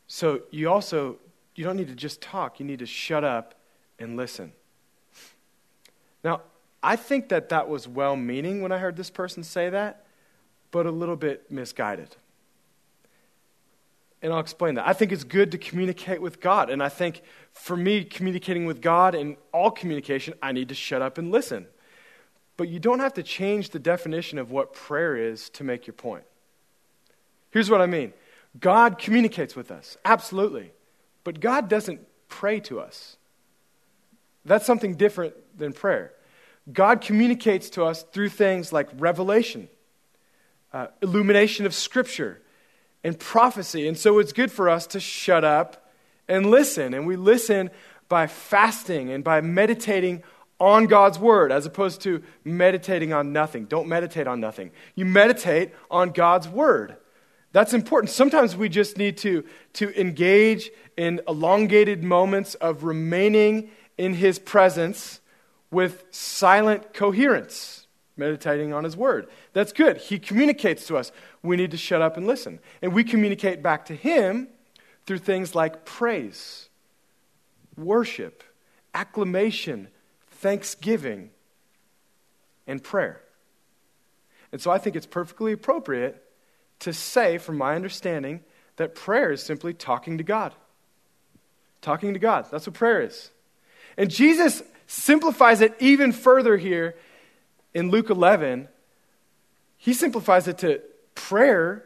So 0.07 0.41
you 0.51 0.69
also 0.69 1.17
you 1.55 1.63
don't 1.63 1.77
need 1.77 1.87
to 1.87 1.95
just 1.95 2.21
talk, 2.21 2.59
you 2.59 2.65
need 2.65 2.79
to 2.79 2.85
shut 2.85 3.23
up 3.23 3.55
and 3.99 4.15
listen. 4.15 4.53
Now, 6.23 6.41
I 6.83 6.95
think 6.95 7.29
that 7.29 7.49
that 7.49 7.67
was 7.67 7.87
well 7.87 8.15
meaning 8.15 8.61
when 8.61 8.71
I 8.71 8.77
heard 8.77 8.95
this 8.95 9.09
person 9.09 9.43
say 9.43 9.69
that, 9.69 10.05
but 10.71 10.85
a 10.85 10.91
little 10.91 11.15
bit 11.15 11.51
misguided. 11.51 12.15
And 14.21 14.31
I'll 14.31 14.39
explain 14.39 14.75
that. 14.75 14.87
I 14.87 14.93
think 14.93 15.11
it's 15.11 15.23
good 15.23 15.51
to 15.51 15.57
communicate 15.57 16.21
with 16.21 16.39
God. 16.39 16.69
And 16.69 16.81
I 16.81 16.89
think 16.89 17.23
for 17.53 17.75
me, 17.75 18.03
communicating 18.03 18.65
with 18.65 18.79
God 18.81 19.15
and 19.15 19.35
all 19.51 19.71
communication, 19.71 20.35
I 20.41 20.51
need 20.51 20.69
to 20.69 20.75
shut 20.75 21.01
up 21.01 21.17
and 21.17 21.31
listen. 21.31 21.65
But 22.57 22.69
you 22.69 22.79
don't 22.79 22.99
have 22.99 23.13
to 23.15 23.23
change 23.23 23.69
the 23.69 23.79
definition 23.79 24.37
of 24.37 24.51
what 24.51 24.73
prayer 24.73 25.15
is 25.15 25.49
to 25.51 25.63
make 25.63 25.87
your 25.87 25.93
point. 25.93 26.23
Here's 27.51 27.69
what 27.69 27.81
I 27.81 27.85
mean 27.85 28.13
God 28.59 28.97
communicates 28.97 29.55
with 29.55 29.71
us, 29.71 29.97
absolutely. 30.03 30.71
But 31.23 31.39
God 31.39 31.69
doesn't 31.69 32.01
pray 32.29 32.59
to 32.61 32.79
us. 32.79 33.17
That's 34.43 34.65
something 34.65 34.95
different 34.95 35.35
than 35.57 35.73
prayer. 35.73 36.13
God 36.71 37.01
communicates 37.01 37.69
to 37.71 37.85
us 37.85 38.03
through 38.03 38.29
things 38.29 38.71
like 38.73 38.89
revelation, 38.97 39.67
uh, 40.73 40.87
illumination 41.01 41.65
of 41.65 41.73
Scripture, 41.73 42.41
and 43.03 43.17
prophecy. 43.19 43.87
And 43.87 43.97
so 43.97 44.19
it's 44.19 44.33
good 44.33 44.51
for 44.51 44.69
us 44.69 44.87
to 44.87 44.99
shut 44.99 45.43
up 45.43 45.91
and 46.27 46.45
listen. 46.45 46.93
And 46.93 47.07
we 47.07 47.15
listen 47.15 47.71
by 48.09 48.27
fasting 48.27 49.11
and 49.11 49.23
by 49.23 49.41
meditating 49.41 50.23
on 50.61 50.85
God's 50.85 51.17
word 51.17 51.51
as 51.51 51.65
opposed 51.65 52.01
to 52.01 52.21
meditating 52.45 53.11
on 53.11 53.33
nothing. 53.33 53.65
Don't 53.65 53.87
meditate 53.87 54.27
on 54.27 54.39
nothing. 54.39 54.69
You 54.93 55.05
meditate 55.05 55.71
on 55.89 56.11
God's 56.11 56.47
word. 56.47 56.97
That's 57.51 57.73
important. 57.73 58.11
Sometimes 58.11 58.55
we 58.55 58.69
just 58.69 58.95
need 58.95 59.17
to, 59.17 59.43
to 59.73 59.99
engage 59.99 60.69
in 60.95 61.19
elongated 61.27 62.03
moments 62.03 62.53
of 62.55 62.83
remaining 62.83 63.71
in 63.97 64.13
His 64.13 64.37
presence 64.37 65.19
with 65.71 66.05
silent 66.11 66.93
coherence, 66.93 67.87
meditating 68.15 68.71
on 68.71 68.83
His 68.83 68.95
word. 68.95 69.29
That's 69.53 69.73
good. 69.73 69.97
He 69.97 70.19
communicates 70.19 70.85
to 70.87 70.95
us. 70.95 71.11
We 71.41 71.57
need 71.57 71.71
to 71.71 71.77
shut 71.77 72.03
up 72.03 72.17
and 72.17 72.27
listen. 72.27 72.59
And 72.83 72.93
we 72.93 73.03
communicate 73.03 73.63
back 73.63 73.85
to 73.85 73.95
Him 73.95 74.47
through 75.07 75.17
things 75.17 75.55
like 75.55 75.85
praise, 75.85 76.69
worship, 77.75 78.43
acclamation, 78.93 79.87
thanksgiving, 80.41 81.29
and 82.65 82.83
prayer. 82.83 83.21
And 84.51 84.59
so 84.59 84.71
I 84.71 84.79
think 84.79 84.95
it's 84.95 85.05
perfectly 85.05 85.51
appropriate 85.51 86.21
to 86.79 86.93
say, 86.93 87.37
from 87.37 87.57
my 87.57 87.75
understanding, 87.75 88.41
that 88.77 88.95
prayer 88.95 89.31
is 89.31 89.43
simply 89.43 89.73
talking 89.73 90.17
to 90.17 90.23
God. 90.23 90.53
Talking 91.81 92.13
to 92.13 92.19
God. 92.19 92.47
That's 92.51 92.65
what 92.65 92.73
prayer 92.73 93.01
is. 93.01 93.29
And 93.97 94.09
Jesus 94.09 94.63
simplifies 94.87 95.61
it 95.61 95.75
even 95.79 96.11
further 96.11 96.57
here 96.57 96.95
in 97.73 97.91
Luke 97.91 98.09
11. 98.09 98.67
He 99.77 99.93
simplifies 99.93 100.47
it 100.47 100.57
to 100.59 100.81
prayer 101.13 101.85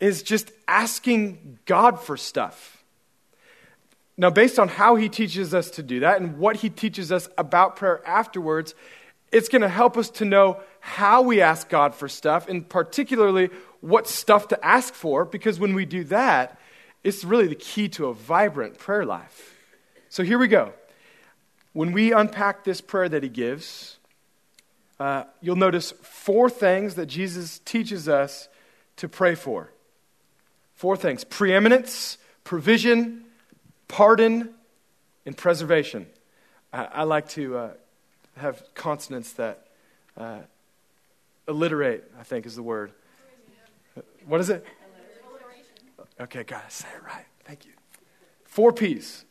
is 0.00 0.22
just 0.22 0.50
asking 0.66 1.60
God 1.64 2.00
for 2.00 2.16
stuff. 2.16 2.83
Now, 4.16 4.30
based 4.30 4.58
on 4.58 4.68
how 4.68 4.94
he 4.94 5.08
teaches 5.08 5.54
us 5.54 5.70
to 5.70 5.82
do 5.82 6.00
that 6.00 6.20
and 6.20 6.38
what 6.38 6.56
he 6.56 6.70
teaches 6.70 7.10
us 7.10 7.28
about 7.36 7.76
prayer 7.76 8.06
afterwards, 8.06 8.74
it's 9.32 9.48
going 9.48 9.62
to 9.62 9.68
help 9.68 9.96
us 9.96 10.08
to 10.10 10.24
know 10.24 10.60
how 10.78 11.22
we 11.22 11.40
ask 11.40 11.68
God 11.68 11.94
for 11.94 12.08
stuff, 12.08 12.48
and 12.48 12.68
particularly 12.68 13.50
what 13.80 14.06
stuff 14.06 14.48
to 14.48 14.64
ask 14.64 14.94
for, 14.94 15.24
because 15.24 15.58
when 15.58 15.74
we 15.74 15.84
do 15.84 16.04
that, 16.04 16.58
it's 17.02 17.24
really 17.24 17.48
the 17.48 17.56
key 17.56 17.88
to 17.90 18.06
a 18.06 18.14
vibrant 18.14 18.78
prayer 18.78 19.04
life. 19.04 19.58
So 20.08 20.22
here 20.22 20.38
we 20.38 20.46
go. 20.46 20.72
When 21.72 21.92
we 21.92 22.12
unpack 22.12 22.62
this 22.62 22.80
prayer 22.80 23.08
that 23.08 23.24
he 23.24 23.28
gives, 23.28 23.98
uh, 25.00 25.24
you'll 25.40 25.56
notice 25.56 25.90
four 26.02 26.48
things 26.48 26.94
that 26.94 27.06
Jesus 27.06 27.58
teaches 27.64 28.08
us 28.08 28.48
to 28.96 29.08
pray 29.08 29.34
for. 29.34 29.72
Four 30.76 30.96
things 30.96 31.24
preeminence, 31.24 32.16
provision, 32.44 33.23
pardon, 33.88 34.54
and 35.26 35.36
preservation. 35.36 36.06
I, 36.72 36.84
I 36.84 37.02
like 37.04 37.28
to 37.30 37.56
uh, 37.56 37.70
have 38.36 38.62
consonants 38.74 39.32
that 39.34 39.66
uh, 40.16 40.40
alliterate, 41.48 42.04
I 42.18 42.22
think 42.22 42.46
is 42.46 42.56
the 42.56 42.62
word. 42.62 42.92
What 44.26 44.40
is 44.40 44.50
it? 44.50 44.64
Okay, 46.20 46.44
gotta 46.44 46.70
say 46.70 46.88
it 46.94 47.02
right. 47.04 47.26
Thank 47.44 47.66
you. 47.66 47.72
Four 48.44 48.72
P's. 48.72 49.24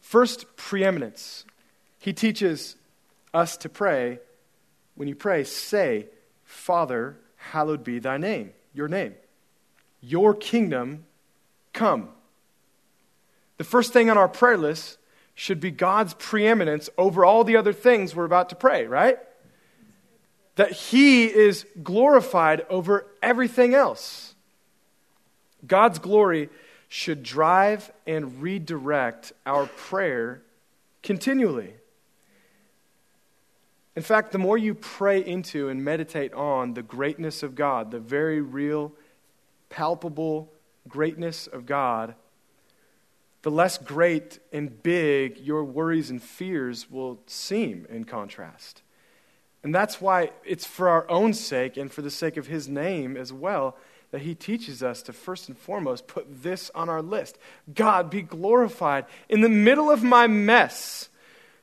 First, 0.00 0.56
preeminence. 0.56 1.44
He 1.98 2.12
teaches 2.12 2.76
us 3.34 3.56
to 3.58 3.68
pray. 3.68 4.20
When 4.94 5.08
you 5.08 5.14
pray, 5.14 5.44
say, 5.44 6.06
Father, 6.44 7.18
hallowed 7.36 7.84
be 7.84 7.98
thy 7.98 8.18
name, 8.18 8.52
your 8.72 8.88
name. 8.88 9.14
Your 10.00 10.34
kingdom 10.34 11.04
come. 11.72 12.10
The 13.58 13.64
first 13.64 13.92
thing 13.92 14.08
on 14.08 14.16
our 14.16 14.28
prayer 14.28 14.56
list 14.56 14.98
should 15.34 15.60
be 15.60 15.70
God's 15.70 16.14
preeminence 16.14 16.88
over 16.96 17.24
all 17.24 17.44
the 17.44 17.56
other 17.56 17.72
things 17.72 18.14
we're 18.14 18.24
about 18.24 18.48
to 18.48 18.56
pray, 18.56 18.86
right? 18.86 19.18
That 20.56 20.72
He 20.72 21.26
is 21.26 21.66
glorified 21.82 22.64
over 22.70 23.06
everything 23.22 23.74
else. 23.74 24.34
God's 25.66 25.98
glory 25.98 26.48
should 26.88 27.22
drive 27.22 27.92
and 28.06 28.40
redirect 28.40 29.32
our 29.44 29.66
prayer 29.66 30.42
continually. 31.02 31.74
In 33.94 34.02
fact, 34.02 34.30
the 34.32 34.38
more 34.38 34.56
you 34.56 34.74
pray 34.74 35.24
into 35.24 35.68
and 35.68 35.84
meditate 35.84 36.32
on 36.32 36.74
the 36.74 36.82
greatness 36.82 37.42
of 37.42 37.54
God, 37.54 37.90
the 37.90 37.98
very 37.98 38.40
real, 38.40 38.92
palpable 39.70 40.52
greatness 40.88 41.48
of 41.48 41.66
God, 41.66 42.14
the 43.48 43.54
less 43.54 43.78
great 43.78 44.40
and 44.52 44.82
big 44.82 45.38
your 45.38 45.64
worries 45.64 46.10
and 46.10 46.22
fears 46.22 46.90
will 46.90 47.18
seem 47.26 47.86
in 47.88 48.04
contrast. 48.04 48.82
And 49.62 49.74
that's 49.74 50.02
why 50.02 50.32
it's 50.44 50.66
for 50.66 50.90
our 50.90 51.10
own 51.10 51.32
sake 51.32 51.78
and 51.78 51.90
for 51.90 52.02
the 52.02 52.10
sake 52.10 52.36
of 52.36 52.48
His 52.48 52.68
name 52.68 53.16
as 53.16 53.32
well 53.32 53.74
that 54.10 54.20
he 54.20 54.34
teaches 54.34 54.82
us 54.82 55.00
to 55.02 55.14
first 55.14 55.48
and 55.48 55.56
foremost 55.56 56.06
put 56.06 56.42
this 56.42 56.70
on 56.74 56.90
our 56.90 57.00
list 57.00 57.38
God, 57.74 58.10
be 58.10 58.20
glorified 58.20 59.06
in 59.30 59.40
the 59.40 59.48
middle 59.48 59.90
of 59.90 60.02
my 60.02 60.26
mess. 60.26 61.08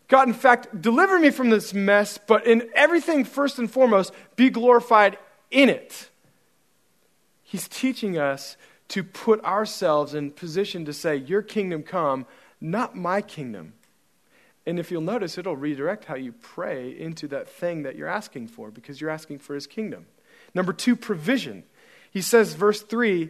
God, 0.07 0.27
in 0.27 0.33
fact, 0.33 0.81
deliver 0.81 1.19
me 1.19 1.29
from 1.29 1.51
this 1.51 1.71
mess, 1.71 2.17
but 2.17 2.47
in 2.47 2.67
everything, 2.73 3.25
first 3.25 3.59
and 3.59 3.69
foremost, 3.69 4.11
be 4.35 4.49
glorified 4.49 5.19
in 5.51 5.69
it. 5.69 6.09
He's 7.43 7.67
teaching 7.67 8.17
us 8.17 8.57
to 8.89 9.03
put 9.03 9.43
ourselves 9.43 10.13
in 10.13 10.31
position 10.31 10.85
to 10.85 10.93
say, 10.93 11.15
Your 11.15 11.41
kingdom 11.41 11.83
come, 11.83 12.25
not 12.61 12.95
my 12.95 13.21
kingdom. 13.21 13.73
And 14.65 14.79
if 14.79 14.89
you'll 14.89 15.01
notice, 15.01 15.37
it'll 15.37 15.55
redirect 15.55 16.05
how 16.05 16.15
you 16.15 16.31
pray 16.31 16.89
into 16.97 17.27
that 17.27 17.47
thing 17.47 17.83
that 17.83 17.95
you're 17.95 18.07
asking 18.07 18.47
for 18.47 18.71
because 18.71 18.99
you're 18.99 19.11
asking 19.11 19.39
for 19.39 19.53
his 19.53 19.67
kingdom. 19.67 20.07
Number 20.55 20.73
two, 20.73 20.95
provision. 20.95 21.63
He 22.11 22.21
says, 22.21 22.53
verse 22.53 22.81
3 22.81 23.29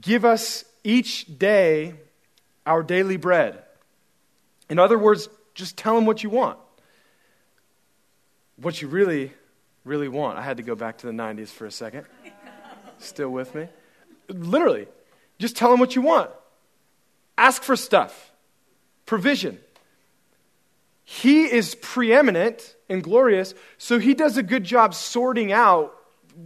Give 0.00 0.24
us 0.24 0.64
each 0.84 1.38
day 1.38 1.94
our 2.66 2.82
daily 2.82 3.16
bread. 3.16 3.62
In 4.68 4.78
other 4.78 4.98
words, 4.98 5.28
just 5.54 5.76
tell 5.76 5.96
him 5.96 6.06
what 6.06 6.22
you 6.22 6.30
want. 6.30 6.58
What 8.56 8.80
you 8.80 8.88
really, 8.88 9.32
really 9.84 10.08
want. 10.08 10.38
I 10.38 10.42
had 10.42 10.58
to 10.58 10.62
go 10.62 10.74
back 10.74 10.98
to 10.98 11.06
the 11.06 11.12
90s 11.12 11.48
for 11.48 11.66
a 11.66 11.70
second. 11.70 12.06
Still 12.98 13.30
with 13.30 13.54
me? 13.54 13.68
Literally, 14.30 14.86
just 15.38 15.56
tell 15.56 15.72
him 15.72 15.80
what 15.80 15.96
you 15.96 16.02
want. 16.02 16.30
Ask 17.36 17.62
for 17.62 17.76
stuff, 17.76 18.32
provision. 19.06 19.58
He 21.04 21.44
is 21.44 21.74
preeminent 21.74 22.76
and 22.88 23.02
glorious, 23.02 23.54
so 23.78 23.98
he 23.98 24.14
does 24.14 24.36
a 24.36 24.42
good 24.42 24.62
job 24.62 24.94
sorting 24.94 25.52
out 25.52 25.94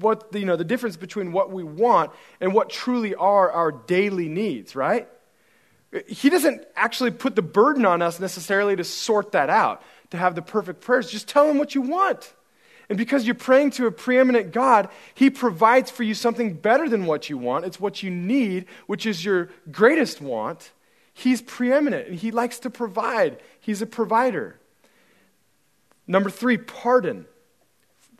what 0.00 0.28
you 0.32 0.46
know 0.46 0.56
the 0.56 0.64
difference 0.64 0.96
between 0.96 1.32
what 1.32 1.50
we 1.52 1.62
want 1.62 2.10
and 2.40 2.54
what 2.54 2.70
truly 2.70 3.14
are 3.14 3.50
our 3.50 3.70
daily 3.72 4.28
needs, 4.28 4.74
right? 4.74 5.08
He 6.06 6.30
doesn't 6.30 6.64
actually 6.74 7.10
put 7.10 7.36
the 7.36 7.42
burden 7.42 7.84
on 7.84 8.02
us 8.02 8.18
necessarily 8.18 8.74
to 8.76 8.84
sort 8.84 9.32
that 9.32 9.50
out, 9.50 9.82
to 10.10 10.16
have 10.16 10.34
the 10.34 10.42
perfect 10.42 10.80
prayers. 10.80 11.10
Just 11.10 11.28
tell 11.28 11.48
him 11.48 11.58
what 11.58 11.74
you 11.74 11.82
want. 11.82 12.32
And 12.88 12.98
because 12.98 13.24
you're 13.24 13.34
praying 13.34 13.70
to 13.72 13.86
a 13.86 13.90
preeminent 13.90 14.52
God, 14.52 14.88
He 15.14 15.30
provides 15.30 15.90
for 15.90 16.02
you 16.02 16.14
something 16.14 16.54
better 16.54 16.88
than 16.88 17.06
what 17.06 17.30
you 17.30 17.38
want. 17.38 17.64
It's 17.64 17.80
what 17.80 18.02
you 18.02 18.10
need, 18.10 18.66
which 18.86 19.06
is 19.06 19.24
your 19.24 19.50
greatest 19.70 20.20
want. 20.20 20.72
He's 21.12 21.40
preeminent 21.40 22.08
and 22.08 22.18
He 22.18 22.30
likes 22.30 22.58
to 22.60 22.70
provide. 22.70 23.40
He's 23.60 23.80
a 23.80 23.86
provider. 23.86 24.58
Number 26.06 26.30
three, 26.30 26.58
pardon. 26.58 27.26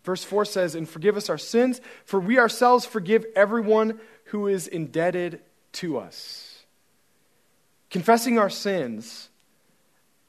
Verse 0.05 0.25
4 0.25 0.45
says, 0.45 0.75
And 0.75 0.89
forgive 0.89 1.17
us 1.17 1.29
our 1.29 1.39
sins, 1.39 1.81
for 2.05 2.21
we 2.21 2.39
ourselves 2.39 2.85
forgive 2.87 3.25
everyone 3.35 4.01
who 4.27 4.47
is 4.47 4.67
indebted 4.67 5.41
to 5.73 5.99
us. 5.99 6.65
Confessing 7.91 8.39
our 8.39 8.51
sins 8.51 9.29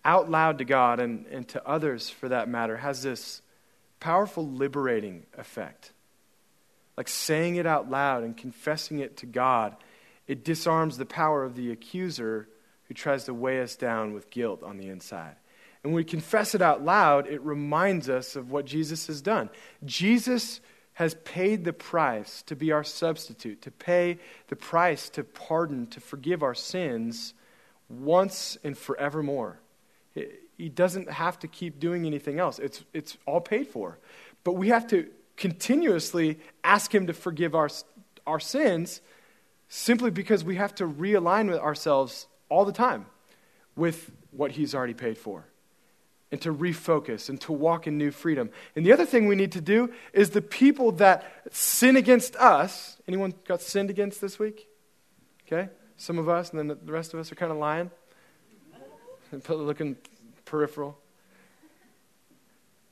out 0.04 0.30
loud 0.30 0.60
to 0.60 0.66
God 0.66 1.00
and, 1.00 1.26
and 1.28 1.48
to 1.50 1.68
others 1.68 2.10
for 2.10 2.30
that 2.30 2.48
matter 2.48 2.78
has 2.78 3.02
this 3.02 3.42
powerful 4.00 4.48
liberating 4.48 5.26
effect. 5.38 5.92
Like 6.98 7.08
saying 7.08 7.56
it 7.56 7.66
out 7.66 7.90
loud 7.90 8.24
and 8.24 8.38
confessing 8.38 9.00
it 9.00 9.18
to 9.18 9.26
God, 9.26 9.76
it 10.28 10.46
disarms 10.46 10.98
the 10.98 11.06
power 11.06 11.44
of 11.44 11.56
the 11.56 11.72
accuser 11.72 12.48
who 12.88 12.94
tries 12.94 13.26
to 13.26 13.34
weigh 13.34 13.62
us 13.62 13.76
down 13.76 14.14
with 14.14 14.30
guilt 14.30 14.64
on 14.64 14.78
the 14.78 14.88
inside. 14.88 15.36
And 15.84 15.94
when 15.94 15.98
we 15.98 16.04
confess 16.04 16.56
it 16.56 16.62
out 16.62 16.84
loud, 16.84 17.28
it 17.28 17.42
reminds 17.42 18.10
us 18.10 18.36
of 18.36 18.50
what 18.50 18.66
Jesus 18.66 19.08
has 19.08 19.22
done. 19.22 19.50
Jesus 19.84 20.62
has 20.94 21.14
paid 21.26 21.66
the 21.66 21.74
price 21.74 22.42
to 22.44 22.56
be 22.56 22.72
our 22.72 22.84
substitute, 22.84 23.62
to 23.64 23.72
pay 23.72 24.18
the 24.48 24.56
price 24.56 25.10
to 25.10 25.24
pardon, 25.24 25.88
to 25.88 26.00
forgive 26.00 26.42
our 26.42 26.56
sins 26.56 27.34
once 27.90 28.58
and 28.64 28.78
forevermore. 28.78 29.60
He 30.58 30.70
doesn't 30.70 31.10
have 31.10 31.40
to 31.40 31.48
keep 31.48 31.80
doing 31.80 32.06
anything 32.06 32.40
else. 32.40 32.60
It's, 32.60 32.84
it's 32.94 33.18
all 33.26 33.42
paid 33.42 33.68
for. 33.68 34.00
But 34.44 34.54
we 34.54 34.70
have 34.70 34.88
to 34.88 35.08
continuously 35.38 36.40
ask 36.64 36.94
Him 36.94 37.08
to 37.08 37.14
forgive 37.14 37.56
our, 37.56 37.70
our 38.26 38.40
sins 38.40 39.02
simply 39.68 40.12
because 40.12 40.44
we 40.44 40.56
have 40.56 40.74
to 40.76 40.88
realign 40.88 41.50
with 41.50 41.60
ourselves 41.60 42.28
all 42.50 42.64
the 42.66 42.72
time 42.72 43.06
with 43.76 44.12
what 44.32 44.52
He's 44.52 44.74
already 44.74 44.94
paid 44.94 45.18
for 45.18 45.46
and 46.32 46.42
to 46.42 46.54
refocus 46.54 47.30
and 47.30 47.40
to 47.42 47.52
walk 47.52 47.88
in 47.88 47.98
new 47.98 48.12
freedom. 48.12 48.50
And 48.76 48.86
the 48.86 48.92
other 48.92 49.06
thing 49.06 49.28
we 49.28 49.36
need 49.36 49.52
to 49.54 49.62
do 49.62 49.94
is 50.14 50.32
the 50.32 50.42
people 50.42 50.92
that 50.94 51.24
sin 51.52 51.96
against 51.96 52.36
us. 52.38 52.98
Anyone 53.08 53.34
got 53.48 53.62
sinned 53.62 53.90
against 53.90 54.22
this 54.22 54.40
week? 54.40 54.68
Okay? 55.46 55.70
Some 55.98 56.18
of 56.18 56.28
us, 56.28 56.52
and 56.52 56.60
then 56.60 56.78
the 56.84 56.92
rest 56.92 57.14
of 57.14 57.20
us 57.20 57.32
are 57.32 57.36
kind 57.36 57.52
of 57.52 57.58
lying. 57.58 57.92
Looking 59.50 59.98
peripheral. 60.46 60.98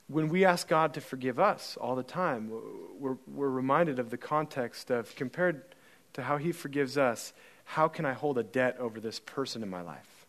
When 0.08 0.30
we 0.30 0.46
ask 0.46 0.68
God 0.68 0.94
to 0.96 1.02
forgive 1.02 1.40
us 1.40 1.78
all 1.80 1.96
the 1.96 2.04
time, 2.04 2.52
we're, 3.00 3.18
we're 3.28 3.50
reminded 3.50 4.00
of 4.00 4.10
the 4.10 4.18
context 4.18 4.92
of 4.92 5.16
compared 5.16 5.64
to 6.14 6.24
how 6.24 6.38
He 6.38 6.52
forgives 6.52 6.98
us, 6.98 7.34
how 7.66 7.88
can 7.88 8.06
I 8.06 8.14
hold 8.14 8.38
a 8.38 8.44
debt 8.44 8.78
over 8.80 9.00
this 9.00 9.20
person 9.20 9.64
in 9.64 9.70
my 9.70 9.82
life? 9.82 10.26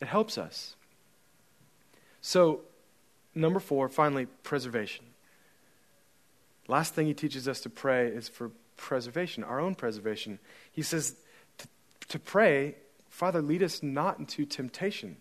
It 0.00 0.06
helps 0.06 0.38
us. 0.38 0.76
So, 2.20 2.60
number 3.34 3.60
four, 3.60 3.88
finally, 3.88 4.26
preservation. 4.42 5.04
Last 6.68 6.94
thing 6.94 7.06
he 7.06 7.14
teaches 7.14 7.48
us 7.48 7.60
to 7.62 7.70
pray 7.70 8.08
is 8.08 8.28
for 8.28 8.50
preservation, 8.76 9.42
our 9.42 9.58
own 9.58 9.74
preservation. 9.74 10.38
He 10.70 10.82
says 10.82 11.16
to, 11.58 11.68
to 12.08 12.18
pray, 12.18 12.76
Father, 13.08 13.40
lead 13.40 13.62
us 13.62 13.82
not 13.82 14.18
into 14.18 14.44
temptation 14.44 15.16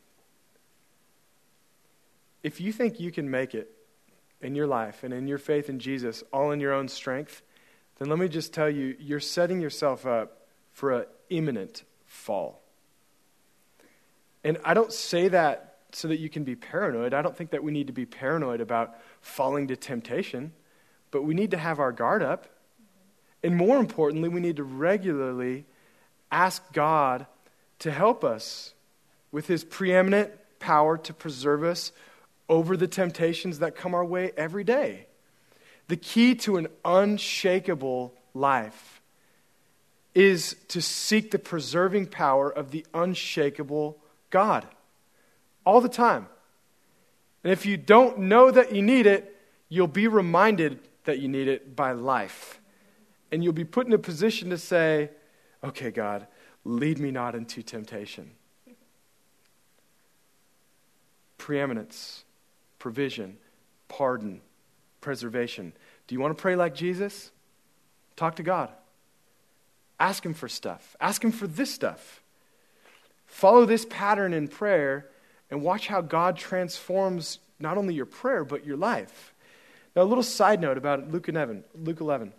if 2.44 2.62
you 2.62 2.72
think 2.72 3.00
you 3.00 3.12
can 3.12 3.30
make 3.30 3.56
it 3.56 3.72
in 4.42 4.56
your 4.56 4.68
life 4.68 5.04
and 5.04 5.14
in 5.14 5.28
your 5.28 5.38
faith 5.38 5.70
in 5.70 5.80
Jesus 5.80 6.24
all 6.32 6.52
in 6.52 6.60
your 6.60 6.74
own 6.74 6.88
strength, 6.88 7.42
then 7.98 8.10
let 8.10 8.20
me 8.20 8.28
just 8.28 8.54
tell 8.54 8.70
you, 8.70 8.96
you're 9.00 9.20
setting 9.20 9.60
yourself 9.60 10.06
up 10.06 10.48
for 10.72 10.92
an 10.92 11.06
imminent 11.30 11.84
fall. 12.06 12.62
And 14.44 14.58
I 14.64 14.74
don't 14.74 14.94
say 14.94 15.28
that 15.30 15.78
so 15.92 16.08
that 16.10 16.20
you 16.20 16.30
can 16.30 16.44
be 16.44 16.56
paranoid. 16.56 17.14
I 17.14 17.22
don't 17.22 17.36
think 17.36 17.52
that 17.52 17.64
we 17.64 17.72
need 17.72 17.88
to 17.88 17.94
be 17.94 18.06
paranoid 18.06 18.62
about 18.62 18.96
falling 19.22 19.68
to 19.70 19.76
temptation, 19.76 20.54
but 21.12 21.24
we 21.24 21.34
need 21.34 21.52
to 21.52 21.58
have 21.58 21.80
our 21.80 21.92
guard 21.92 22.22
up. 22.22 22.48
And 23.44 23.56
more 23.56 23.78
importantly, 23.78 24.30
we 24.30 24.40
need 24.40 24.58
to 24.58 24.64
regularly 24.64 25.66
ask 26.32 26.72
God 26.74 27.26
to 27.80 27.92
help 27.92 28.24
us 28.24 28.74
with 29.32 29.48
his 29.48 29.64
preeminent 29.64 30.32
power 30.60 30.98
to 30.98 31.14
preserve 31.14 31.64
us 31.64 31.92
over 32.50 32.78
the 32.78 32.88
temptations 32.88 33.60
that 33.60 33.76
come 33.76 33.94
our 33.94 34.06
way 34.06 34.32
every 34.38 34.64
day. 34.64 35.08
The 35.88 35.98
key 35.98 36.36
to 36.36 36.58
an 36.58 36.68
unshakable 36.84 38.14
life 38.34 39.02
is 40.14 40.56
to 40.70 40.82
seek 40.82 41.32
the 41.32 41.40
preserving 41.40 42.08
power 42.08 42.50
of 42.50 42.72
the 42.72 42.86
unshakable 42.94 43.98
God 44.30 44.66
all 45.66 45.82
the 45.82 45.90
time. 45.90 46.28
And 47.44 47.54
if 47.54 47.66
you 47.66 47.78
don't 47.78 48.20
know 48.20 48.52
that 48.52 48.74
you 48.74 48.82
need 48.82 49.06
it, 49.06 49.36
you'll 49.70 49.88
be 49.88 50.08
reminded 50.08 50.80
that 51.06 51.20
you 51.20 51.28
need 51.28 51.48
it 51.48 51.76
by 51.76 51.92
life. 51.92 52.60
And 53.32 53.44
you'll 53.44 53.54
be 53.54 53.66
put 53.66 53.88
in 53.88 53.94
a 53.94 53.98
position 53.98 54.50
to 54.50 54.58
say, 54.58 55.12
okay, 55.64 55.92
God, 55.92 56.28
lead 56.66 57.00
me 57.00 57.12
not 57.12 57.36
into 57.36 57.62
temptation. 57.62 58.32
Preeminence 61.38 62.24
provision, 62.88 63.38
pardon, 63.90 64.40
preservation. 65.02 65.74
Do 66.08 66.16
you 66.16 66.22
want 66.22 66.38
to 66.38 66.42
pray 66.42 66.56
like 66.56 66.74
Jesus? 66.74 67.32
Talk 68.16 68.38
to 68.38 68.44
God. 68.44 68.70
Ask 70.00 70.26
Him 70.26 70.34
for 70.34 70.48
stuff. 70.48 70.96
Ask 71.02 71.22
Him 71.22 71.34
for 71.34 71.48
this 71.48 71.70
stuff. 71.70 72.24
Follow 73.26 73.66
this 73.66 73.86
pattern 73.90 74.34
in 74.34 74.48
prayer 74.48 75.10
and 75.52 75.62
watch 75.62 75.88
how 75.88 76.00
God 76.00 76.38
transforms 76.38 77.40
not 77.60 77.78
only 77.78 77.94
your 77.94 78.06
prayer, 78.06 78.46
but 78.46 78.66
your 78.66 78.78
life. 78.78 79.34
Now, 79.94 80.04
a 80.04 80.06
little 80.06 80.24
side 80.24 80.62
note 80.62 80.78
about 80.78 81.12
Luke 81.12 81.28
11. 81.28 81.66
Luke 81.76 82.00
11. 82.00 82.32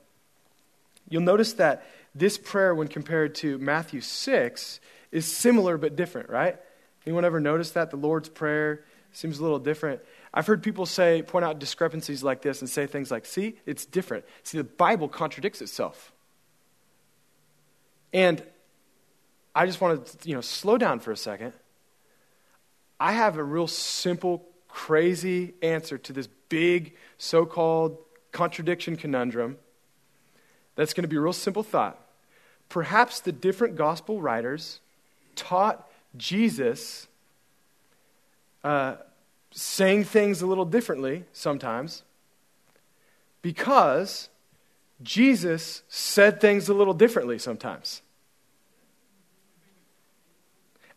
You'll 1.10 1.20
notice 1.20 1.52
that 1.54 1.84
this 2.14 2.38
prayer, 2.38 2.74
when 2.74 2.88
compared 2.88 3.34
to 3.36 3.58
Matthew 3.58 4.00
6, 4.00 4.80
is 5.12 5.26
similar 5.26 5.76
but 5.76 5.94
different, 5.94 6.30
right? 6.30 6.56
Anyone 7.04 7.26
ever 7.26 7.38
notice 7.38 7.72
that? 7.72 7.90
The 7.90 7.98
Lord's 7.98 8.30
Prayer 8.30 8.86
seems 9.12 9.38
a 9.38 9.42
little 9.42 9.58
different. 9.58 10.00
I've 10.32 10.46
heard 10.46 10.62
people 10.62 10.86
say, 10.86 11.22
point 11.22 11.44
out 11.44 11.58
discrepancies 11.58 12.22
like 12.22 12.42
this 12.42 12.60
and 12.60 12.68
say 12.68 12.86
things 12.86 13.10
like, 13.10 13.26
see, 13.26 13.56
it's 13.66 13.86
different. 13.86 14.24
See, 14.42 14.58
the 14.58 14.64
Bible 14.64 15.08
contradicts 15.08 15.62
itself. 15.62 16.12
And 18.12 18.42
I 19.54 19.66
just 19.66 19.80
want 19.80 20.06
to, 20.06 20.28
you 20.28 20.34
know, 20.34 20.40
slow 20.40 20.78
down 20.78 21.00
for 21.00 21.12
a 21.12 21.16
second. 21.16 21.52
I 23.00 23.12
have 23.12 23.36
a 23.38 23.44
real 23.44 23.66
simple, 23.66 24.44
crazy 24.68 25.54
answer 25.62 25.98
to 25.98 26.12
this 26.12 26.28
big 26.48 26.94
so 27.16 27.46
called 27.46 27.98
contradiction 28.32 28.96
conundrum 28.96 29.56
that's 30.74 30.92
going 30.94 31.02
to 31.02 31.08
be 31.08 31.16
a 31.16 31.20
real 31.20 31.32
simple 31.32 31.62
thought. 31.62 31.98
Perhaps 32.68 33.20
the 33.20 33.32
different 33.32 33.76
gospel 33.76 34.20
writers 34.20 34.80
taught 35.34 35.88
Jesus 36.16 37.08
uh, 38.62 38.96
saying 39.58 40.04
things 40.04 40.40
a 40.40 40.46
little 40.46 40.64
differently 40.64 41.24
sometimes 41.32 42.04
because 43.42 44.28
Jesus 45.02 45.82
said 45.88 46.40
things 46.40 46.68
a 46.68 46.74
little 46.74 46.94
differently 46.94 47.38
sometimes. 47.38 48.02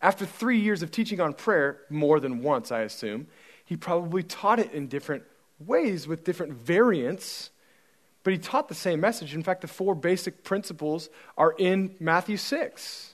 After 0.02 0.26
three 0.26 0.60
years 0.60 0.82
of 0.84 0.91
teaching 0.91 1.19
on 1.19 1.34
prayer, 1.34 1.82
more 1.89 2.19
than 2.19 2.41
once, 2.41 2.71
I 2.71 2.82
assume, 2.82 3.28
he 3.65 3.78
probably 3.78 4.24
taught 4.24 4.60
it 4.60 4.71
in 4.71 4.88
different 4.88 5.24
ways 5.60 6.08
with 6.08 6.24
different 6.24 6.54
variants, 6.54 7.52
but 8.24 8.34
he 8.34 8.39
taught 8.39 8.67
the 8.67 8.76
same 8.76 9.00
message. 9.00 9.34
In 9.34 9.43
fact, 9.43 9.62
the 9.62 9.67
four 9.67 9.93
basic 9.95 10.43
principles 10.43 11.10
are 11.38 11.56
in 11.58 11.95
Matthew 12.00 12.38
6. 12.38 13.11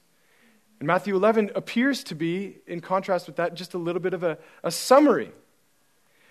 And 0.79 0.87
Matthew 0.87 1.15
11 1.15 1.51
appears 1.55 2.03
to 2.05 2.15
be, 2.15 2.57
in 2.67 2.81
contrast 2.81 3.27
with 3.27 3.37
that, 3.37 3.55
just 3.55 3.73
a 3.73 3.77
little 3.77 4.01
bit 4.01 4.13
of 4.13 4.23
a, 4.23 4.37
a 4.63 4.71
summary 4.71 5.31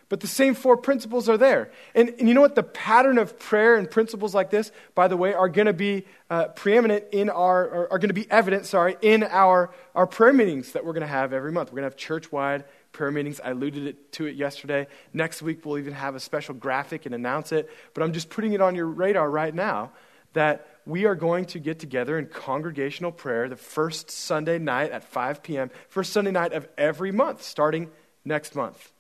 but 0.09 0.21
the 0.21 0.29
same 0.29 0.55
four 0.55 0.77
principles 0.77 1.29
are 1.29 1.37
there. 1.37 1.71
And, 1.95 2.11
and 2.11 2.29
you 2.29 2.35
know 2.35 2.41
what? 2.41 2.55
The 2.55 2.63
pattern 2.63 3.19
of 3.19 3.39
prayer 3.39 3.75
and 3.75 3.91
principles 3.91 4.35
like 4.35 4.51
this, 4.51 4.71
by 4.95 5.09
the 5.09 5.17
way, 5.17 5.35
are 5.35 5.49
going 5.49 5.67
to 5.67 5.73
be 5.73 6.07
uh, 6.31 6.49
preeminent 6.49 7.07
in 7.11 7.29
our, 7.29 7.69
are, 7.69 7.93
are 7.93 7.99
going 7.99 8.11
to 8.11 8.15
be 8.15 8.31
evident, 8.31 8.67
sorry, 8.67 8.97
in 9.03 9.25
our, 9.25 9.71
our 9.97 10.07
prayer 10.07 10.33
meetings 10.33 10.73
that 10.73 10.85
we're 10.85 10.93
going 10.93 11.01
to 11.01 11.09
have 11.09 11.33
every 11.33 11.51
month. 11.51 11.71
We're 11.71 11.81
going 11.81 11.91
to 11.91 11.95
have 11.95 11.97
church 11.97 12.31
wide 12.31 12.65
prayer 12.93 13.11
meetings. 13.11 13.41
I 13.41 13.51
alluded 13.51 13.85
it, 13.85 14.13
to 14.13 14.27
it 14.27 14.37
yesterday. 14.37 14.87
Next 15.13 15.43
week, 15.43 15.67
we'll 15.67 15.79
even 15.79 15.93
have 15.93 16.15
a 16.15 16.21
special 16.21 16.55
graphic 16.55 17.05
and 17.05 17.15
announce 17.15 17.51
it. 17.51 17.69
But 17.93 18.05
I'm 18.05 18.13
just 18.13 18.31
putting 18.31 18.53
it 18.53 18.61
on 18.61 18.77
your 18.77 18.87
radar 18.87 19.29
right 19.29 19.55
now 19.55 19.91
that 20.35 20.69
we 20.87 21.05
are 21.05 21.15
going 21.15 21.45
to 21.47 21.59
get 21.59 21.79
together 21.79 22.19
in 22.19 22.27
congregational 22.27 23.13
prayer 23.13 23.49
the 23.49 23.57
first 23.57 24.11
Sunday 24.11 24.59
night 24.59 24.93
at 24.93 25.05
5 25.05 25.43
p.m., 25.43 25.71
first 25.89 26.13
Sunday 26.13 26.31
night 26.31 26.53
of 26.53 26.69
every 26.79 27.13
month, 27.13 27.43
starting 27.43 27.91
next 28.25 28.55
month 28.55 28.93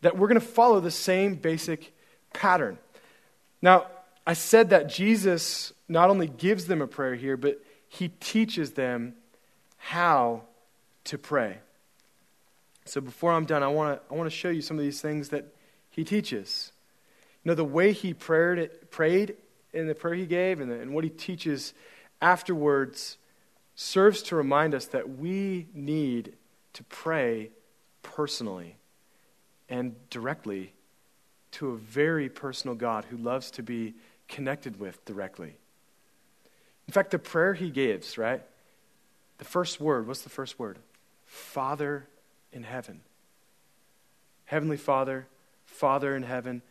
that 0.00 0.16
we're 0.16 0.28
going 0.28 0.40
to 0.40 0.46
follow 0.46 0.80
the 0.80 0.90
same 0.90 1.34
basic 1.34 1.92
pattern. 2.32 2.78
Now, 3.60 3.86
I 4.26 4.34
said 4.34 4.70
that 4.70 4.88
Jesus 4.88 5.72
not 5.88 6.10
only 6.10 6.28
gives 6.28 6.66
them 6.66 6.82
a 6.82 6.86
prayer 6.86 7.14
here, 7.14 7.36
but 7.36 7.60
he 7.88 8.08
teaches 8.08 8.72
them 8.72 9.14
how 9.78 10.42
to 11.04 11.18
pray. 11.18 11.58
So 12.84 13.00
before 13.00 13.32
I'm 13.32 13.44
done, 13.44 13.62
I 13.62 13.68
want 13.68 13.98
to 13.98 14.14
I 14.14 14.16
want 14.16 14.30
to 14.30 14.36
show 14.36 14.50
you 14.50 14.62
some 14.62 14.78
of 14.78 14.84
these 14.84 15.00
things 15.00 15.30
that 15.30 15.46
he 15.90 16.04
teaches. 16.04 16.72
You 17.44 17.50
know, 17.50 17.54
the 17.54 17.64
way 17.64 17.92
he 17.92 18.14
prayed, 18.14 18.70
prayed 18.90 19.36
in 19.72 19.86
the 19.86 19.94
prayer 19.94 20.14
he 20.14 20.26
gave 20.26 20.60
and, 20.60 20.70
the, 20.70 20.80
and 20.80 20.94
what 20.94 21.04
he 21.04 21.10
teaches 21.10 21.74
afterwards 22.20 23.18
serves 23.74 24.22
to 24.22 24.36
remind 24.36 24.74
us 24.74 24.86
that 24.86 25.18
we 25.18 25.66
need 25.72 26.32
to 26.72 26.82
pray 26.84 27.50
personally 28.02 28.76
and 29.68 29.94
directly 30.10 30.72
to 31.52 31.70
a 31.70 31.76
very 31.76 32.28
personal 32.28 32.74
God 32.74 33.04
who 33.04 33.16
loves 33.16 33.50
to 33.52 33.62
be 33.62 33.94
connected 34.28 34.78
with 34.78 35.04
directly. 35.04 35.56
In 36.86 36.92
fact, 36.92 37.10
the 37.10 37.18
prayer 37.18 37.54
he 37.54 37.70
gives, 37.70 38.18
right? 38.18 38.42
The 39.38 39.44
first 39.44 39.80
word, 39.80 40.06
what's 40.06 40.22
the 40.22 40.30
first 40.30 40.58
word? 40.58 40.78
Father 41.24 42.08
in 42.52 42.62
heaven. 42.62 43.00
Heavenly 44.46 44.76
Father, 44.76 45.26
Father 45.66 46.16
in 46.16 46.22
heaven. 46.22 46.62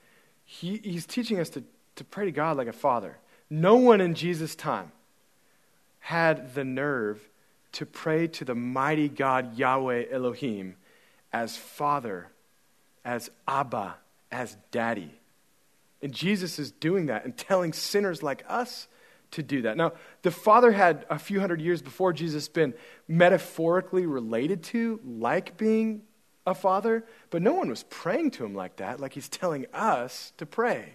He, 0.43 0.81
he's 0.83 1.05
teaching 1.05 1.39
us 1.39 1.49
to, 1.51 1.63
to 1.97 2.03
pray 2.03 2.25
to 2.25 2.31
God 2.31 2.57
like 2.57 2.67
a 2.67 2.73
father. 2.73 3.17
No 3.49 3.75
one 3.75 4.01
in 4.01 4.15
Jesus' 4.15 4.55
time 4.55 4.91
had 5.99 6.55
the 6.55 6.63
nerve 6.63 7.21
to 7.73 7.85
pray 7.85 8.27
to 8.27 8.45
the 8.45 8.55
mighty 8.55 9.09
God 9.09 9.57
Yahweh 9.57 10.05
Elohim 10.11 10.75
as 11.31 11.57
Father 11.57 12.29
as 13.03 13.29
Abba, 13.47 13.95
as 14.31 14.57
Daddy. 14.71 15.11
And 16.01 16.13
Jesus 16.13 16.59
is 16.59 16.71
doing 16.71 17.07
that 17.07 17.25
and 17.25 17.35
telling 17.37 17.73
sinners 17.73 18.21
like 18.21 18.43
us 18.47 18.87
to 19.31 19.43
do 19.43 19.63
that. 19.63 19.77
Now, 19.77 19.93
the 20.21 20.31
Father 20.31 20.71
had 20.71 21.05
a 21.09 21.19
few 21.19 21.39
hundred 21.39 21.61
years 21.61 21.81
before 21.81 22.13
Jesus 22.13 22.47
been 22.47 22.73
metaphorically 23.07 24.05
related 24.05 24.63
to 24.63 24.99
like 25.05 25.57
being 25.57 26.03
a 26.45 26.55
father, 26.55 27.03
but 27.29 27.41
no 27.41 27.53
one 27.53 27.69
was 27.69 27.83
praying 27.83 28.31
to 28.31 28.45
him 28.45 28.55
like 28.55 28.77
that, 28.77 28.99
like 28.99 29.13
he's 29.13 29.27
telling 29.27 29.65
us 29.73 30.31
to 30.37 30.45
pray. 30.45 30.93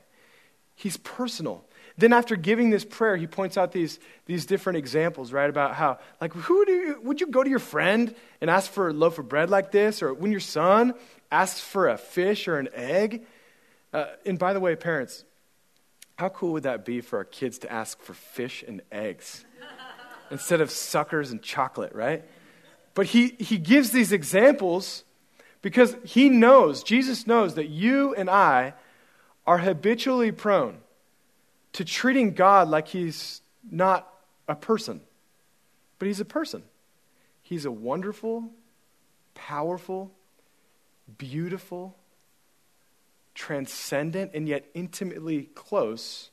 He's 0.75 0.97
personal. 0.97 1.65
Then, 1.99 2.13
after 2.13 2.37
giving 2.37 2.71
this 2.71 2.85
prayer, 2.85 3.17
he 3.17 3.27
points 3.27 3.59
out 3.59 3.73
these, 3.73 3.99
these 4.25 4.47
different 4.47 4.79
examples, 4.79 5.33
right? 5.33 5.49
About 5.49 5.75
how, 5.75 5.99
like, 6.21 6.33
who 6.33 6.65
do 6.65 6.73
you, 6.73 7.01
would 7.03 7.21
you 7.21 7.27
go 7.27 7.43
to 7.43 7.51
your 7.51 7.59
friend 7.59 8.15
and 8.41 8.49
ask 8.49 8.71
for 8.71 8.89
a 8.89 8.93
loaf 8.93 9.19
of 9.19 9.29
bread 9.29 9.51
like 9.51 9.73
this? 9.73 10.03
Or 10.03 10.15
when 10.15 10.31
your 10.31 10.41
son 10.41 10.95
asks 11.33 11.61
for 11.61 11.89
a 11.89 11.97
fish 11.97 12.47
or 12.47 12.59
an 12.59 12.69
egg. 12.75 13.27
Uh, 13.93 14.07
and 14.25 14.39
by 14.39 14.53
the 14.53 14.61
way, 14.61 14.77
parents, 14.77 15.25
how 16.19 16.29
cool 16.29 16.53
would 16.53 16.63
that 16.65 16.85
be 16.85 17.01
for 17.01 17.19
our 17.19 17.25
kids 17.25 17.59
to 17.61 17.73
ask 17.73 18.01
for 18.01 18.15
fish 18.15 18.63
and 18.67 18.83
eggs 18.93 19.45
instead 20.31 20.61
of 20.61 20.71
suckers 20.71 21.31
and 21.31 21.43
chocolate, 21.43 21.95
right? 21.95 22.25
But 22.95 23.07
he, 23.07 23.29
he 23.39 23.59
gives 23.59 23.91
these 23.91 24.13
examples 24.13 25.05
because 25.63 25.97
he 26.05 26.29
knows, 26.29 26.83
Jesus 26.83 27.27
knows, 27.27 27.55
that 27.55 27.69
you 27.69 28.15
and 28.15 28.29
I 28.29 28.75
are 29.47 29.59
habitually 29.59 30.33
prone 30.33 30.79
to 31.73 31.85
treating 31.85 32.35
God 32.35 32.69
like 32.69 32.89
he's 32.89 33.41
not 33.71 34.09
a 34.49 34.55
person, 34.55 35.01
but 35.99 36.07
he's 36.07 36.21
a 36.21 36.25
person. 36.25 36.63
He's 37.43 37.65
a 37.65 37.71
wonderful, 37.71 38.51
powerful, 39.35 40.13
beautiful, 41.19 41.97
transcendent, 43.35 44.33
and 44.35 44.49
yet 44.49 44.67
intimately 44.75 45.51
close 45.55 46.31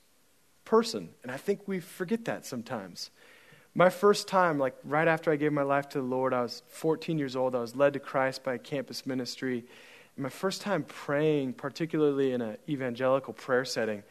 person. 0.65 1.09
And 1.23 1.31
I 1.31 1.37
think 1.37 1.67
we 1.67 1.79
forget 1.79 2.25
that 2.25 2.45
sometimes. 2.45 3.09
My 3.73 3.89
first 3.89 4.27
time, 4.27 4.59
like 4.59 4.75
right 4.83 5.07
after 5.07 5.31
I 5.31 5.35
gave 5.35 5.53
my 5.53 5.63
life 5.63 5.89
to 5.89 5.99
the 5.99 6.03
Lord, 6.03 6.33
I 6.33 6.41
was 6.41 6.63
14 6.69 7.17
years 7.17 7.35
old. 7.35 7.55
I 7.55 7.59
was 7.59 7.75
led 7.75 7.93
to 7.93 7.99
Christ 7.99 8.43
by 8.43 8.55
a 8.55 8.59
campus 8.59 9.05
ministry. 9.05 9.65
And 10.19 10.23
my 10.23 10.29
first 10.29 10.59
time 10.59 10.83
praying, 10.83 11.53
particularly 11.53 12.33
in 12.33 12.41
an 12.41 12.57
evangelical 12.67 13.31
prayer 13.31 13.63
setting, 13.63 14.03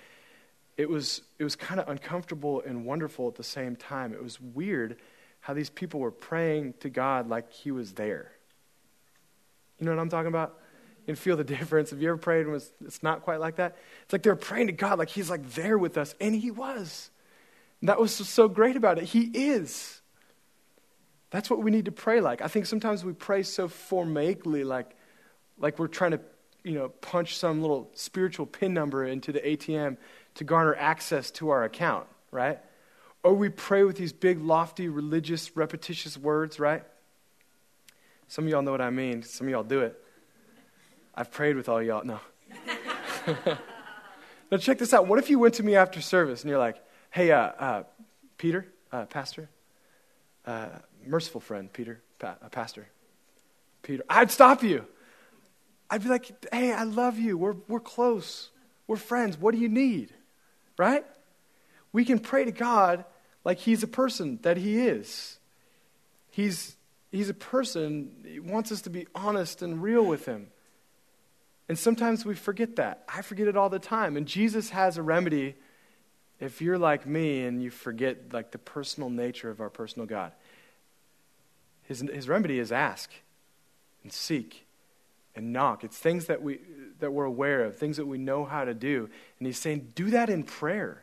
it 0.79 0.89
was, 0.89 1.21
it 1.39 1.45
was 1.45 1.55
kind 1.55 1.79
of 1.79 1.87
uncomfortable 1.87 2.63
and 2.65 2.87
wonderful 2.87 3.29
at 3.29 3.35
the 3.35 3.43
same 3.43 3.77
time. 3.77 4.15
It 4.15 4.23
was 4.23 4.41
weird 4.41 4.97
how 5.41 5.53
these 5.53 5.69
people 5.69 6.01
were 6.01 6.11
praying 6.11 6.77
to 6.81 6.89
God 6.89 7.29
like 7.29 7.53
He 7.53 7.71
was 7.71 7.93
there. 7.93 8.33
You 9.79 9.85
know 9.85 9.95
what 9.95 10.01
I'm 10.01 10.09
talking 10.09 10.29
about? 10.29 10.59
Can 11.05 11.15
feel 11.15 11.37
the 11.37 11.45
difference. 11.59 11.91
Have 11.91 12.01
you 12.01 12.09
ever 12.09 12.17
prayed 12.17 12.47
and 12.47 12.53
was, 12.53 12.73
it's 12.83 13.03
not 13.03 13.21
quite 13.21 13.39
like 13.39 13.57
that? 13.57 13.77
It's 14.05 14.13
like 14.15 14.23
they're 14.23 14.35
praying 14.35 14.69
to 14.69 14.73
God 14.73 14.99
like 14.99 15.11
He's 15.11 15.29
like 15.29 15.47
there 15.51 15.77
with 15.77 15.99
us, 15.99 16.15
and 16.23 16.35
He 16.35 16.51
was. 16.51 17.11
And 17.83 17.91
that 17.91 18.01
was 18.01 18.15
so 18.15 18.49
great 18.49 18.77
about 18.77 18.97
it. 18.97 19.05
He 19.05 19.25
is. 19.25 20.01
That's 21.29 21.51
what 21.51 21.63
we 21.63 21.71
need 21.71 21.85
to 21.85 21.93
pray 21.93 22.23
like. 22.23 22.41
I 22.41 22.49
think 22.49 22.65
sometimes 22.65 23.05
we 23.05 23.13
pray 23.13 23.43
so 23.43 23.69
formally, 23.69 24.65
like, 24.65 24.95
like 25.59 25.79
we're 25.79 25.89
trying 25.89 26.13
to, 26.13 26.21
you 26.65 26.73
know, 26.73 26.89
punch 26.89 27.37
some 27.37 27.61
little 27.61 27.91
spiritual 27.95 28.47
pin 28.47 28.75
number 28.75 29.05
into 29.05 29.33
the 29.33 29.41
ATM 29.41 29.97
to 30.35 30.45
garner 30.45 30.75
access 30.75 31.31
to 31.33 31.51
our 31.51 31.65
account, 31.65 32.07
right? 32.31 32.59
Or 33.23 33.35
we 33.35 33.49
pray 33.49 33.83
with 33.83 33.97
these 33.97 34.13
big, 34.13 34.41
lofty, 34.41 34.89
religious, 34.89 35.57
repetitious 35.57 36.17
words, 36.17 36.61
right? 36.61 36.85
Some 38.29 38.45
of 38.45 38.51
y'all 38.51 38.63
know 38.63 38.71
what 38.71 38.81
I 38.81 38.91
mean. 38.91 39.23
Some 39.23 39.47
of 39.47 39.51
y'all 39.51 39.65
do 39.65 39.81
it. 39.81 40.01
I've 41.15 41.33
prayed 41.33 41.57
with 41.57 41.69
all 41.69 41.83
y'all. 41.83 42.05
No. 42.05 42.21
now, 44.51 44.59
check 44.59 44.79
this 44.79 44.95
out. 44.95 45.09
What 45.09 45.19
if 45.19 45.31
you 45.31 45.39
went 45.39 45.55
to 45.55 45.63
me 45.63 45.75
after 45.75 46.01
service 46.01 46.43
and 46.43 46.51
you're 46.51 46.59
like, 46.59 46.77
hey, 47.11 47.33
uh, 47.33 47.39
uh, 47.39 47.83
Peter, 48.37 48.67
uh, 48.93 49.07
pastor, 49.07 49.49
uh, 50.47 50.69
merciful 51.05 51.41
friend, 51.41 51.73
Peter, 51.73 52.01
pa- 52.19 52.37
uh, 52.41 52.49
pastor, 52.49 52.87
Peter, 53.83 54.05
I'd 54.09 54.31
stop 54.31 54.63
you. 54.63 54.87
I'd 55.91 56.03
be 56.03 56.09
like, 56.09 56.31
hey, 56.53 56.73
I 56.73 56.85
love 56.85 57.19
you. 57.19 57.39
We're, 57.39 57.57
we're 57.67 57.81
close. 57.81 58.51
We're 58.87 58.97
friends. 58.97 59.39
What 59.39 59.55
do 59.55 59.61
you 59.61 59.69
need? 59.69 60.13
Right? 60.77 61.05
We 61.93 62.05
can 62.05 62.19
pray 62.19 62.45
to 62.45 62.53
God 62.53 63.05
like 63.45 63.59
He's 63.59 63.83
a 63.83 63.89
person 63.89 64.39
that 64.43 64.57
He 64.57 64.79
is. 64.79 65.39
He's 66.31 66.77
He's 67.11 67.31
a 67.31 67.35
person. 67.35 68.11
He 68.27 68.39
wants 68.41 68.71
us 68.71 68.83
to 68.83 68.91
be 68.91 69.07
honest 69.15 69.63
and 69.63 69.83
real 69.83 70.05
with 70.05 70.27
him. 70.27 70.49
And 71.69 71.79
sometimes 71.79 72.25
we 72.25 72.35
forget 72.35 72.77
that. 72.77 73.05
I 73.09 73.23
forget 73.23 73.49
it 73.49 73.57
all 73.57 73.69
the 73.69 73.79
time. 73.79 74.17
And 74.17 74.27
Jesus 74.27 74.71
has 74.71 74.97
a 74.97 75.03
remedy 75.03 75.55
if 76.41 76.63
you're 76.63 76.79
like 76.79 77.07
me 77.07 77.45
and 77.45 77.63
you 77.63 77.71
forget 77.71 78.33
like 78.33 78.53
the 78.53 78.59
personal 78.59 79.11
nature 79.11 79.51
of 79.51 79.61
our 79.61 79.71
personal 79.71 80.07
God. 80.07 80.33
His, 81.83 82.01
his 82.01 82.29
remedy 82.29 82.59
is 82.59 82.73
ask 82.73 83.11
and 84.03 84.13
seek 84.13 84.67
and 85.39 85.53
knock. 85.53 85.85
It's 85.85 85.97
things 85.97 86.27
that, 86.27 86.43
we, 86.43 86.59
that 86.99 87.13
we're 87.13 87.25
aware 87.25 87.65
of, 87.65 87.77
things 87.77 87.97
that 87.97 88.07
we 88.07 88.19
know 88.19 88.45
how 88.45 88.65
to 88.65 88.75
do. 88.75 89.09
And 89.39 89.47
he's 89.47 89.59
saying, 89.59 89.93
do 89.95 90.11
that 90.11 90.29
in 90.29 90.43
prayer. 90.43 91.03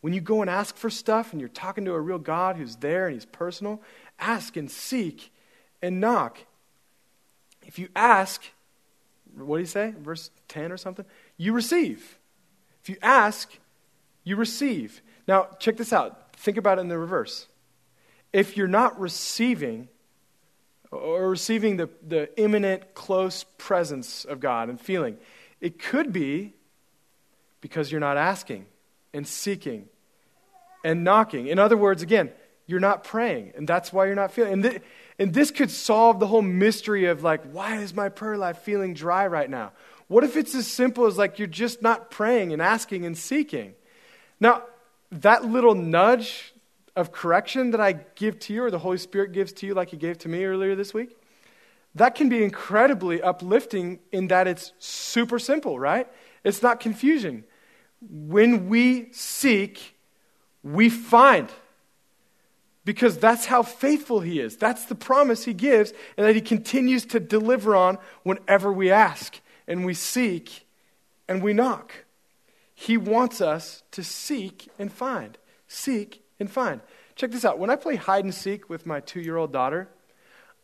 When 0.00 0.12
you 0.12 0.20
go 0.20 0.40
and 0.40 0.50
ask 0.50 0.76
for 0.76 0.90
stuff 0.90 1.32
and 1.32 1.40
you're 1.40 1.48
talking 1.48 1.84
to 1.84 1.92
a 1.92 2.00
real 2.00 2.18
God 2.18 2.56
who's 2.56 2.76
there 2.76 3.06
and 3.06 3.14
he's 3.14 3.24
personal, 3.24 3.80
ask 4.18 4.56
and 4.56 4.70
seek 4.70 5.32
and 5.80 6.00
knock. 6.00 6.38
If 7.64 7.78
you 7.78 7.88
ask, 7.94 8.42
what 9.36 9.56
do 9.56 9.60
you 9.60 9.66
say? 9.66 9.94
Verse 9.96 10.30
10 10.48 10.72
or 10.72 10.76
something? 10.76 11.04
You 11.36 11.52
receive. 11.52 12.18
If 12.82 12.88
you 12.88 12.96
ask, 13.00 13.56
you 14.24 14.34
receive. 14.34 15.02
Now, 15.28 15.48
check 15.60 15.76
this 15.76 15.92
out. 15.92 16.34
Think 16.36 16.56
about 16.56 16.78
it 16.78 16.80
in 16.80 16.88
the 16.88 16.98
reverse. 16.98 17.46
If 18.32 18.56
you're 18.56 18.66
not 18.66 18.98
receiving, 18.98 19.88
or 20.92 21.30
receiving 21.30 21.78
the, 21.78 21.88
the 22.06 22.28
imminent, 22.38 22.94
close 22.94 23.44
presence 23.58 24.24
of 24.24 24.40
God 24.40 24.68
and 24.68 24.80
feeling, 24.80 25.16
it 25.60 25.78
could 25.78 26.12
be 26.12 26.52
because 27.60 27.90
you're 27.90 28.00
not 28.00 28.16
asking 28.16 28.66
and 29.14 29.26
seeking 29.26 29.88
and 30.84 31.02
knocking. 31.02 31.46
In 31.46 31.58
other 31.58 31.76
words, 31.76 32.02
again, 32.02 32.30
you're 32.66 32.80
not 32.80 33.04
praying, 33.04 33.52
and 33.56 33.66
that's 33.66 33.92
why 33.92 34.06
you're 34.06 34.14
not 34.14 34.32
feeling. 34.32 34.52
And, 34.52 34.62
th- 34.62 34.82
and 35.18 35.34
this 35.34 35.50
could 35.50 35.70
solve 35.70 36.20
the 36.20 36.26
whole 36.26 36.42
mystery 36.42 37.06
of 37.06 37.22
like, 37.22 37.42
why 37.52 37.78
is 37.78 37.94
my 37.94 38.08
prayer 38.08 38.36
life 38.36 38.58
feeling 38.58 38.94
dry 38.94 39.26
right 39.26 39.48
now? 39.48 39.72
What 40.08 40.24
if 40.24 40.36
it's 40.36 40.54
as 40.54 40.66
simple 40.66 41.06
as 41.06 41.16
like 41.16 41.38
you're 41.38 41.48
just 41.48 41.82
not 41.82 42.10
praying 42.10 42.52
and 42.52 42.60
asking 42.60 43.06
and 43.06 43.16
seeking? 43.16 43.74
Now, 44.40 44.64
that 45.10 45.44
little 45.44 45.74
nudge 45.74 46.52
of 46.94 47.12
correction 47.12 47.70
that 47.70 47.80
I 47.80 47.92
give 47.92 48.38
to 48.40 48.52
you, 48.52 48.64
or 48.64 48.70
the 48.70 48.78
Holy 48.78 48.98
Spirit 48.98 49.32
gives 49.32 49.52
to 49.54 49.66
you, 49.66 49.74
like 49.74 49.90
He 49.90 49.96
gave 49.96 50.18
to 50.18 50.28
me 50.28 50.44
earlier 50.44 50.74
this 50.74 50.92
week, 50.92 51.16
that 51.94 52.14
can 52.14 52.28
be 52.28 52.42
incredibly 52.42 53.20
uplifting 53.22 54.00
in 54.10 54.28
that 54.28 54.46
it's 54.46 54.72
super 54.78 55.38
simple, 55.38 55.78
right? 55.78 56.08
It's 56.44 56.62
not 56.62 56.80
confusing. 56.80 57.44
When 58.00 58.68
we 58.68 59.12
seek, 59.12 59.96
we 60.62 60.88
find. 60.88 61.48
Because 62.84 63.16
that's 63.18 63.46
how 63.46 63.62
faithful 63.62 64.20
He 64.20 64.40
is. 64.40 64.56
That's 64.56 64.86
the 64.86 64.94
promise 64.94 65.44
He 65.44 65.54
gives, 65.54 65.92
and 66.16 66.26
that 66.26 66.34
He 66.34 66.40
continues 66.40 67.04
to 67.06 67.20
deliver 67.20 67.76
on 67.76 67.98
whenever 68.22 68.72
we 68.72 68.90
ask 68.90 69.40
and 69.66 69.84
we 69.84 69.94
seek 69.94 70.66
and 71.28 71.42
we 71.42 71.52
knock. 71.52 71.92
He 72.74 72.96
wants 72.96 73.40
us 73.40 73.82
to 73.92 74.02
seek 74.02 74.68
and 74.78 74.92
find. 74.92 75.38
Seek 75.68 76.21
and 76.42 76.50
find. 76.50 76.82
Check 77.16 77.30
this 77.30 77.46
out. 77.46 77.58
When 77.58 77.70
I 77.70 77.76
play 77.76 77.96
hide 77.96 78.24
and 78.24 78.34
seek 78.34 78.68
with 78.68 78.84
my 78.84 79.00
two 79.00 79.20
year 79.20 79.38
old 79.38 79.52
daughter, 79.52 79.88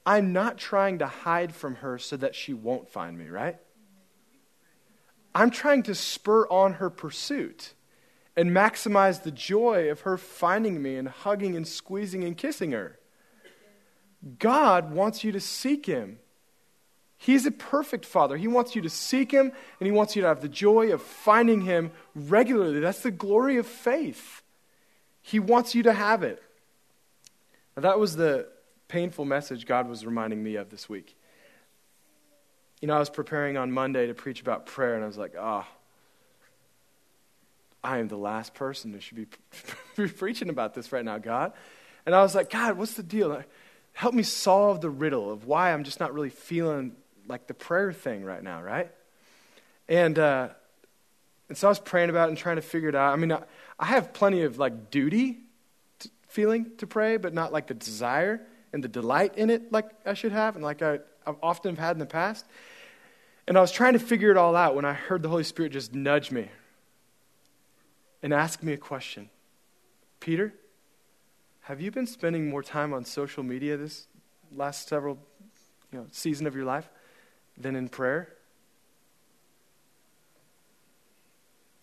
I'm 0.04 0.32
not 0.32 0.58
trying 0.58 0.98
to 0.98 1.06
hide 1.06 1.54
from 1.54 1.76
her 1.76 1.98
so 1.98 2.16
that 2.18 2.34
she 2.34 2.52
won't 2.52 2.90
find 2.90 3.18
me, 3.18 3.28
right? 3.28 3.56
I'm 5.34 5.50
trying 5.50 5.82
to 5.84 5.94
spur 5.94 6.46
on 6.48 6.74
her 6.74 6.90
pursuit 6.90 7.74
and 8.36 8.50
maximize 8.50 9.22
the 9.22 9.30
joy 9.30 9.90
of 9.90 10.02
her 10.02 10.16
finding 10.16 10.80
me 10.82 10.96
and 10.96 11.08
hugging 11.08 11.56
and 11.56 11.66
squeezing 11.66 12.24
and 12.24 12.36
kissing 12.36 12.72
her. 12.72 12.98
God 14.38 14.92
wants 14.92 15.24
you 15.24 15.32
to 15.32 15.40
seek 15.40 15.86
Him. 15.86 16.18
He's 17.16 17.46
a 17.46 17.50
perfect 17.50 18.04
Father. 18.04 18.36
He 18.36 18.48
wants 18.48 18.76
you 18.76 18.82
to 18.82 18.90
seek 18.90 19.32
Him 19.32 19.52
and 19.80 19.86
He 19.86 19.90
wants 19.90 20.16
you 20.16 20.22
to 20.22 20.28
have 20.28 20.40
the 20.40 20.48
joy 20.48 20.92
of 20.92 21.02
finding 21.02 21.62
Him 21.62 21.90
regularly. 22.14 22.80
That's 22.80 23.02
the 23.02 23.10
glory 23.10 23.56
of 23.56 23.66
faith. 23.66 24.42
He 25.22 25.38
wants 25.38 25.74
you 25.74 25.82
to 25.84 25.92
have 25.92 26.22
it. 26.22 26.42
Now, 27.76 27.82
that 27.82 27.98
was 27.98 28.16
the 28.16 28.48
painful 28.88 29.24
message 29.24 29.66
God 29.66 29.88
was 29.88 30.04
reminding 30.04 30.42
me 30.42 30.56
of 30.56 30.70
this 30.70 30.88
week. 30.88 31.16
You 32.80 32.88
know, 32.88 32.94
I 32.94 32.98
was 32.98 33.10
preparing 33.10 33.56
on 33.56 33.70
Monday 33.70 34.06
to 34.06 34.14
preach 34.14 34.40
about 34.40 34.66
prayer, 34.66 34.94
and 34.94 35.04
I 35.04 35.06
was 35.06 35.18
like, 35.18 35.34
oh, 35.38 35.66
I 37.82 37.98
am 37.98 38.08
the 38.08 38.16
last 38.16 38.54
person 38.54 38.92
who 38.92 39.00
should 39.00 39.16
be 39.96 40.08
preaching 40.08 40.48
about 40.48 40.74
this 40.74 40.92
right 40.92 41.04
now, 41.04 41.18
God. 41.18 41.52
And 42.06 42.14
I 42.14 42.22
was 42.22 42.34
like, 42.34 42.50
God, 42.50 42.76
what's 42.78 42.94
the 42.94 43.02
deal? 43.02 43.42
Help 43.92 44.14
me 44.14 44.22
solve 44.22 44.80
the 44.80 44.90
riddle 44.90 45.30
of 45.30 45.44
why 45.44 45.72
I'm 45.72 45.84
just 45.84 46.00
not 46.00 46.14
really 46.14 46.30
feeling 46.30 46.92
like 47.26 47.46
the 47.46 47.54
prayer 47.54 47.92
thing 47.92 48.24
right 48.24 48.42
now, 48.42 48.62
right? 48.62 48.90
And, 49.88 50.18
uh, 50.18 50.48
and 51.48 51.56
so 51.56 51.68
I 51.68 51.70
was 51.70 51.78
praying 51.78 52.10
about 52.10 52.28
it 52.28 52.30
and 52.30 52.38
trying 52.38 52.56
to 52.56 52.62
figure 52.62 52.88
it 52.88 52.94
out. 52.94 53.12
I 53.12 53.16
mean, 53.16 53.32
I, 53.32 53.42
I 53.78 53.86
have 53.86 54.12
plenty 54.12 54.42
of 54.42 54.58
like 54.58 54.90
duty 54.90 55.38
to, 56.00 56.10
feeling 56.28 56.72
to 56.78 56.86
pray, 56.86 57.16
but 57.16 57.32
not 57.32 57.52
like 57.52 57.66
the 57.66 57.74
desire 57.74 58.40
and 58.72 58.84
the 58.84 58.88
delight 58.88 59.36
in 59.36 59.50
it 59.50 59.72
like 59.72 59.86
I 60.04 60.14
should 60.14 60.32
have 60.32 60.56
and 60.56 60.64
like 60.64 60.82
I, 60.82 61.00
I've 61.26 61.36
often 61.42 61.76
had 61.76 61.92
in 61.92 62.00
the 62.00 62.06
past. 62.06 62.44
And 63.46 63.56
I 63.56 63.62
was 63.62 63.72
trying 63.72 63.94
to 63.94 63.98
figure 63.98 64.30
it 64.30 64.36
all 64.36 64.54
out 64.54 64.74
when 64.74 64.84
I 64.84 64.92
heard 64.92 65.22
the 65.22 65.30
Holy 65.30 65.44
Spirit 65.44 65.72
just 65.72 65.94
nudge 65.94 66.30
me 66.30 66.50
and 68.22 68.34
ask 68.34 68.62
me 68.62 68.72
a 68.74 68.78
question 68.78 69.30
Peter, 70.20 70.52
have 71.62 71.80
you 71.80 71.90
been 71.90 72.06
spending 72.06 72.50
more 72.50 72.62
time 72.62 72.92
on 72.92 73.04
social 73.04 73.42
media 73.42 73.76
this 73.76 74.06
last 74.54 74.88
several 74.88 75.18
you 75.92 75.98
know, 75.98 76.06
season 76.10 76.46
of 76.46 76.54
your 76.54 76.64
life 76.64 76.90
than 77.56 77.74
in 77.74 77.88
prayer? 77.88 78.34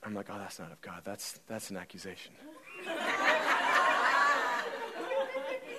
I'm 0.05 0.13
like, 0.13 0.27
oh, 0.29 0.37
that's 0.37 0.59
not 0.59 0.71
of 0.71 0.79
God. 0.81 1.01
That's, 1.03 1.39
that's 1.47 1.71
an 1.71 1.77
accusation. 1.77 2.33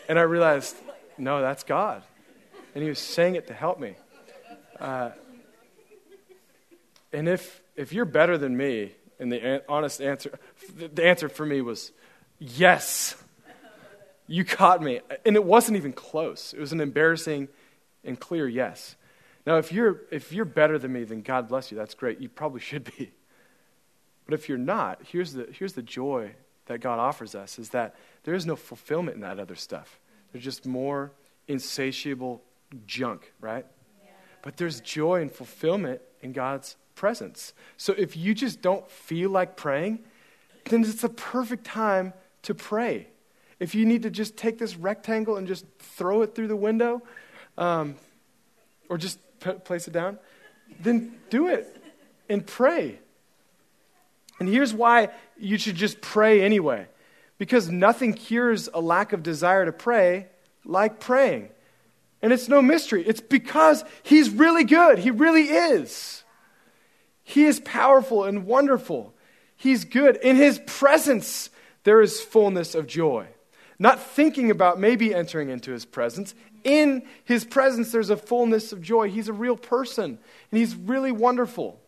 and 0.08 0.18
I 0.18 0.22
realized, 0.22 0.74
no, 1.16 1.40
that's 1.40 1.62
God. 1.62 2.02
And 2.74 2.82
he 2.82 2.88
was 2.88 2.98
saying 2.98 3.36
it 3.36 3.46
to 3.46 3.54
help 3.54 3.78
me. 3.78 3.94
Uh, 4.80 5.10
and 7.12 7.28
if, 7.28 7.62
if 7.76 7.92
you're 7.92 8.04
better 8.04 8.36
than 8.36 8.56
me, 8.56 8.92
and 9.18 9.30
the 9.32 9.62
honest 9.68 10.02
answer, 10.02 10.38
the 10.76 11.06
answer 11.06 11.28
for 11.28 11.46
me 11.46 11.60
was, 11.60 11.92
yes, 12.38 13.14
you 14.26 14.44
caught 14.44 14.82
me. 14.82 15.00
And 15.24 15.36
it 15.36 15.44
wasn't 15.44 15.76
even 15.76 15.92
close. 15.92 16.52
It 16.52 16.58
was 16.58 16.72
an 16.72 16.80
embarrassing 16.80 17.48
and 18.04 18.18
clear 18.18 18.48
yes. 18.48 18.96
Now, 19.46 19.58
if 19.58 19.70
you're, 19.72 20.02
if 20.10 20.32
you're 20.32 20.44
better 20.44 20.78
than 20.78 20.92
me, 20.92 21.04
then 21.04 21.22
God 21.22 21.48
bless 21.48 21.70
you. 21.70 21.78
That's 21.78 21.94
great. 21.94 22.20
You 22.20 22.28
probably 22.28 22.60
should 22.60 22.92
be. 22.96 23.12
But 24.26 24.34
if 24.34 24.48
you're 24.48 24.58
not, 24.58 25.00
here's 25.10 25.32
the, 25.32 25.48
here's 25.52 25.72
the 25.72 25.82
joy 25.82 26.32
that 26.66 26.80
God 26.80 26.98
offers 26.98 27.34
us 27.34 27.58
is 27.58 27.70
that 27.70 27.94
there 28.24 28.34
is 28.34 28.44
no 28.44 28.56
fulfillment 28.56 29.14
in 29.14 29.20
that 29.22 29.38
other 29.38 29.54
stuff. 29.54 30.00
There's 30.32 30.44
just 30.44 30.66
more 30.66 31.12
insatiable 31.48 32.42
junk, 32.86 33.32
right? 33.40 33.64
Yeah. 34.02 34.10
But 34.42 34.56
there's 34.56 34.80
joy 34.80 35.22
and 35.22 35.30
fulfillment 35.30 36.00
in 36.22 36.32
God's 36.32 36.76
presence. 36.96 37.52
So 37.76 37.94
if 37.96 38.16
you 38.16 38.34
just 38.34 38.60
don't 38.60 38.88
feel 38.90 39.30
like 39.30 39.56
praying, 39.56 40.00
then 40.64 40.82
it's 40.82 41.04
a 41.04 41.08
perfect 41.08 41.64
time 41.64 42.12
to 42.42 42.54
pray. 42.54 43.08
If 43.60 43.74
you 43.74 43.86
need 43.86 44.02
to 44.02 44.10
just 44.10 44.36
take 44.36 44.58
this 44.58 44.76
rectangle 44.76 45.36
and 45.36 45.46
just 45.46 45.64
throw 45.78 46.22
it 46.22 46.34
through 46.34 46.48
the 46.48 46.56
window, 46.56 47.02
um, 47.56 47.94
or 48.88 48.98
just 48.98 49.18
p- 49.40 49.52
place 49.52 49.86
it 49.88 49.92
down, 49.92 50.18
then 50.80 51.14
do 51.30 51.46
it 51.46 51.82
and 52.28 52.46
pray. 52.46 52.98
And 54.38 54.48
here's 54.48 54.74
why 54.74 55.10
you 55.38 55.58
should 55.58 55.76
just 55.76 56.00
pray 56.00 56.42
anyway. 56.42 56.86
Because 57.38 57.70
nothing 57.70 58.14
cures 58.14 58.68
a 58.72 58.80
lack 58.80 59.12
of 59.12 59.22
desire 59.22 59.64
to 59.64 59.72
pray 59.72 60.26
like 60.64 61.00
praying. 61.00 61.50
And 62.22 62.32
it's 62.32 62.48
no 62.48 62.62
mystery. 62.62 63.04
It's 63.06 63.20
because 63.20 63.84
He's 64.02 64.30
really 64.30 64.64
good. 64.64 64.98
He 64.98 65.10
really 65.10 65.44
is. 65.44 66.24
He 67.22 67.44
is 67.44 67.60
powerful 67.60 68.24
and 68.24 68.46
wonderful. 68.46 69.14
He's 69.56 69.84
good. 69.84 70.16
In 70.16 70.36
His 70.36 70.60
presence, 70.66 71.50
there 71.84 72.00
is 72.00 72.20
fullness 72.20 72.74
of 72.74 72.86
joy. 72.86 73.26
Not 73.78 74.00
thinking 74.00 74.50
about 74.50 74.80
maybe 74.80 75.14
entering 75.14 75.50
into 75.50 75.72
His 75.72 75.84
presence. 75.84 76.34
In 76.64 77.02
His 77.24 77.44
presence, 77.44 77.92
there's 77.92 78.10
a 78.10 78.16
fullness 78.16 78.72
of 78.72 78.80
joy. 78.80 79.10
He's 79.10 79.28
a 79.28 79.34
real 79.34 79.56
person, 79.56 80.18
and 80.50 80.58
He's 80.58 80.74
really 80.74 81.12
wonderful 81.12 81.80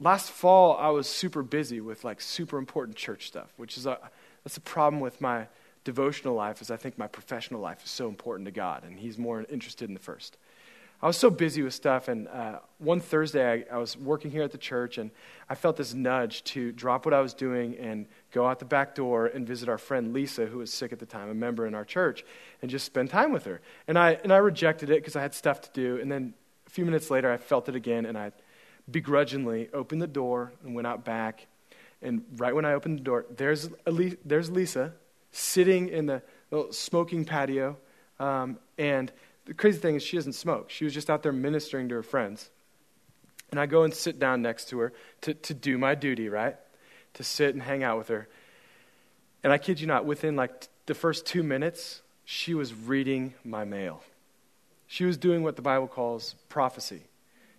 last 0.00 0.30
fall 0.30 0.76
I 0.76 0.88
was 0.88 1.08
super 1.08 1.42
busy 1.42 1.80
with 1.80 2.04
like 2.04 2.20
super 2.20 2.58
important 2.58 2.96
church 2.96 3.26
stuff, 3.26 3.52
which 3.56 3.76
is 3.76 3.86
a 3.86 3.98
that's 4.44 4.56
a 4.56 4.60
problem 4.60 5.00
with 5.00 5.20
my 5.20 5.46
devotional 5.84 6.34
life 6.34 6.60
is 6.60 6.70
I 6.70 6.76
think 6.76 6.98
my 6.98 7.06
professional 7.06 7.60
life 7.60 7.84
is 7.84 7.90
so 7.90 8.08
important 8.08 8.46
to 8.46 8.52
God, 8.52 8.84
and 8.84 8.98
He's 8.98 9.18
more 9.18 9.44
interested 9.48 9.88
in 9.88 9.94
the 9.94 10.00
first. 10.00 10.36
I 11.00 11.06
was 11.06 11.16
so 11.16 11.30
busy 11.30 11.62
with 11.62 11.74
stuff, 11.74 12.08
and 12.08 12.26
uh, 12.26 12.58
one 12.78 12.98
Thursday 12.98 13.64
I, 13.70 13.74
I, 13.74 13.78
was 13.78 13.96
working 13.96 14.32
here 14.32 14.42
at 14.42 14.50
the 14.50 14.58
church, 14.58 14.98
and 14.98 15.12
I 15.48 15.54
felt 15.54 15.76
this 15.76 15.94
nudge 15.94 16.42
to 16.44 16.72
drop 16.72 17.04
what 17.04 17.14
I 17.14 17.20
was 17.20 17.34
doing 17.34 17.76
and 17.76 18.06
go 18.32 18.48
out 18.48 18.58
the 18.58 18.64
back 18.64 18.96
door 18.96 19.26
and 19.26 19.46
visit 19.46 19.68
our 19.68 19.78
friend 19.78 20.12
Lisa, 20.12 20.46
who 20.46 20.58
was 20.58 20.72
sick 20.72 20.92
at 20.92 20.98
the 20.98 21.06
time, 21.06 21.30
a 21.30 21.34
member 21.34 21.68
in 21.68 21.74
our 21.74 21.84
church, 21.84 22.24
and 22.62 22.70
just 22.70 22.84
spend 22.84 23.10
time 23.10 23.30
with 23.30 23.44
her. 23.44 23.60
And 23.86 23.96
I 23.96 24.18
and 24.24 24.32
I 24.32 24.38
rejected 24.38 24.90
it 24.90 25.00
because 25.00 25.14
I 25.14 25.22
had 25.22 25.34
stuff 25.34 25.60
to 25.60 25.70
do, 25.72 26.00
and 26.00 26.10
then 26.10 26.34
a 26.66 26.70
few 26.70 26.84
minutes 26.84 27.10
later 27.10 27.30
I 27.32 27.36
felt 27.36 27.68
it 27.68 27.76
again, 27.76 28.04
and 28.04 28.18
I 28.18 28.32
begrudgingly 28.90 29.68
opened 29.72 30.02
the 30.02 30.06
door 30.06 30.52
and 30.64 30.74
went 30.74 30.86
out 30.86 31.04
back. 31.04 31.46
And 32.00 32.24
right 32.36 32.54
when 32.54 32.64
I 32.64 32.74
opened 32.74 33.00
the 33.00 33.04
door, 33.04 33.26
there's, 33.36 33.68
there's 34.24 34.50
Lisa 34.50 34.92
sitting 35.32 35.88
in 35.88 36.06
the 36.06 36.22
little 36.50 36.72
smoking 36.72 37.24
patio. 37.24 37.76
Um, 38.18 38.58
and 38.78 39.12
the 39.44 39.54
crazy 39.54 39.78
thing 39.78 39.96
is, 39.96 40.02
she 40.02 40.16
doesn't 40.16 40.34
smoke. 40.34 40.70
She 40.70 40.84
was 40.84 40.94
just 40.94 41.10
out 41.10 41.22
there 41.22 41.32
ministering 41.32 41.88
to 41.88 41.94
her 41.96 42.02
friends. 42.02 42.50
And 43.50 43.58
I 43.58 43.66
go 43.66 43.82
and 43.82 43.94
sit 43.94 44.18
down 44.18 44.42
next 44.42 44.68
to 44.70 44.78
her 44.78 44.92
to, 45.22 45.34
to 45.34 45.54
do 45.54 45.78
my 45.78 45.94
duty, 45.94 46.28
right? 46.28 46.56
to 47.18 47.24
sit 47.24 47.52
and 47.54 47.62
hang 47.62 47.82
out 47.82 47.98
with 47.98 48.08
her. 48.08 48.28
And 49.42 49.52
I 49.52 49.58
kid 49.58 49.80
you 49.80 49.86
not, 49.86 50.04
within 50.04 50.36
like 50.36 50.68
the 50.86 50.94
first 50.94 51.26
two 51.26 51.42
minutes, 51.42 52.02
she 52.24 52.54
was 52.54 52.72
reading 52.72 53.34
my 53.44 53.64
mail. 53.64 54.02
She 54.86 55.04
was 55.04 55.16
doing 55.16 55.42
what 55.42 55.56
the 55.56 55.62
Bible 55.62 55.88
calls 55.88 56.34
prophecy. 56.48 57.02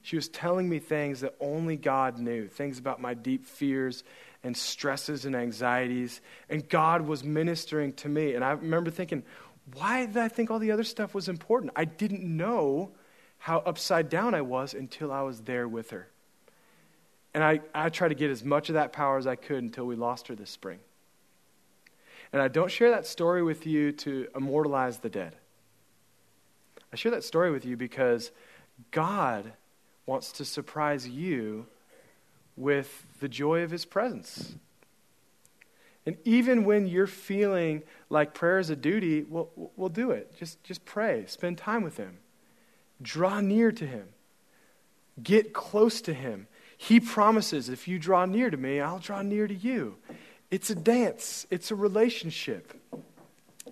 She 0.10 0.15
was 0.15 0.28
telling 0.28 0.67
me 0.67 0.80
things 0.80 1.19
that 1.19 1.36
only 1.39 1.78
God 1.78 2.17
knew, 2.17 2.48
things 2.48 2.80
about 2.80 3.00
my 3.00 3.13
deep 3.13 3.45
fears 3.45 4.04
and 4.43 4.58
stresses 4.58 5.26
and 5.26 5.36
anxieties. 5.36 6.22
And 6.50 6.67
God 6.67 7.04
was 7.04 7.24
ministering 7.24 7.93
to 7.93 8.10
me. 8.10 8.34
And 8.34 8.43
I 8.43 8.54
remember 8.54 8.89
thinking, 8.89 9.22
why 9.76 10.08
did 10.08 10.17
I 10.17 10.28
think 10.28 10.50
all 10.50 10.58
the 10.58 10.72
other 10.72 10.84
stuff 10.84 11.13
was 11.13 11.30
important? 11.30 11.74
I 11.76 11.86
didn't 11.86 12.24
know 12.24 12.89
how 13.38 13.60
upside 13.60 14.10
down 14.10 14.34
I 14.34 14.41
was 14.41 14.74
until 14.74 15.12
I 15.12 15.22
was 15.22 15.41
there 15.41 15.67
with 15.67 15.91
her. 15.91 16.08
And 17.36 17.43
I, 17.43 17.60
I 17.76 17.89
tried 17.89 18.10
to 18.10 18.15
get 18.15 18.32
as 18.32 18.43
much 18.43 18.69
of 18.69 18.74
that 18.74 18.91
power 18.91 19.19
as 19.19 19.28
I 19.28 19.36
could 19.36 19.62
until 19.62 19.86
we 19.86 19.95
lost 19.95 20.28
her 20.30 20.34
this 20.34 20.50
spring. 20.50 20.80
And 22.34 22.41
I 22.41 22.48
don't 22.48 22.72
share 22.72 22.89
that 22.89 23.06
story 23.06 23.43
with 23.43 23.67
you 23.67 23.91
to 23.91 24.28
immortalize 24.36 24.98
the 24.98 25.10
dead. 25.10 25.36
I 26.91 26.95
share 26.95 27.12
that 27.12 27.24
story 27.24 27.52
with 27.52 27.63
you 27.63 27.78
because 27.78 28.32
God 28.89 29.54
wants 30.10 30.32
to 30.32 30.43
surprise 30.43 31.08
you 31.08 31.67
with 32.58 33.06
the 33.19 33.30
joy 33.30 33.62
of 33.62 33.69
his 33.69 33.86
presence. 33.86 34.56
And 36.04 36.17
even 36.26 36.65
when 36.65 36.88
you're 36.88 37.06
feeling 37.06 37.84
like 38.10 38.34
prayer 38.34 38.58
is 38.58 38.72
a 38.72 38.76
duty, 38.76 39.22
we'll, 39.22 39.52
we'll 39.76 39.89
do 39.89 40.10
it. 40.10 40.36
Just, 40.36 40.63
just 40.63 40.84
pray, 40.84 41.26
spend 41.28 41.60
time 41.60 41.84
with 41.84 41.98
him, 41.98 42.17
draw 43.00 43.39
near 43.39 43.72
to 43.72 43.86
him, 43.86 44.08
get 45.22 45.54
close 45.54 46.02
to 46.02 46.13
him. 46.13 46.48
He 46.76 47.00
promises, 47.00 47.69
if 47.69 47.88
you 47.88 48.00
draw 48.00 48.26
near 48.26 48.50
to 48.50 48.58
me, 48.58 48.80
I'll 48.80 48.98
draw 48.98 49.22
near 49.22 49.48
to 49.48 49.54
you. 49.54 49.98
It's 50.50 50.72
a 50.72 50.76
dance, 50.76 51.45
it's 51.52 51.69
a 51.69 51.76
relationship. 51.76 52.74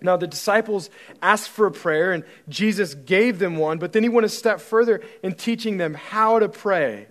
Now, 0.00 0.16
the 0.16 0.26
disciples 0.26 0.90
asked 1.20 1.50
for 1.50 1.66
a 1.66 1.72
prayer, 1.72 2.12
and 2.12 2.24
Jesus 2.48 2.94
gave 2.94 3.38
them 3.38 3.56
one, 3.56 3.78
but 3.78 3.92
then 3.92 4.02
he 4.02 4.08
went 4.08 4.24
a 4.26 4.30
step 4.30 4.60
further 4.60 5.00
in 5.22 5.34
teaching 5.34 5.76
them 5.76 5.94
how 5.94 6.38
to 6.38 6.48
pray. 6.48 7.08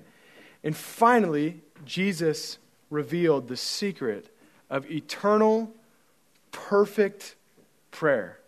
And 0.64 0.76
finally, 0.76 1.62
Jesus 1.86 2.58
revealed 2.90 3.48
the 3.48 3.58
secret 3.58 4.34
of 4.70 4.90
eternal, 4.90 5.72
perfect 6.52 7.36
prayer. 7.92 8.40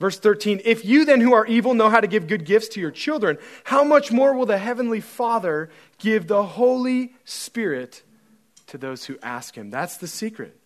Verse 0.00 0.18
13 0.18 0.62
If 0.64 0.84
you 0.84 1.04
then 1.04 1.20
who 1.20 1.32
are 1.32 1.46
evil 1.46 1.74
know 1.74 1.90
how 1.90 2.00
to 2.00 2.06
give 2.06 2.26
good 2.28 2.44
gifts 2.44 2.68
to 2.68 2.80
your 2.80 2.90
children, 2.90 3.38
how 3.64 3.84
much 3.84 4.12
more 4.12 4.34
will 4.34 4.46
the 4.46 4.58
Heavenly 4.58 5.00
Father 5.00 5.70
give 5.98 6.28
the 6.28 6.44
Holy 6.44 7.14
Spirit 7.24 8.02
to 8.68 8.78
those 8.78 9.06
who 9.06 9.18
ask 9.22 9.56
Him? 9.56 9.70
That's 9.70 9.96
the 9.96 10.06
secret 10.06 10.56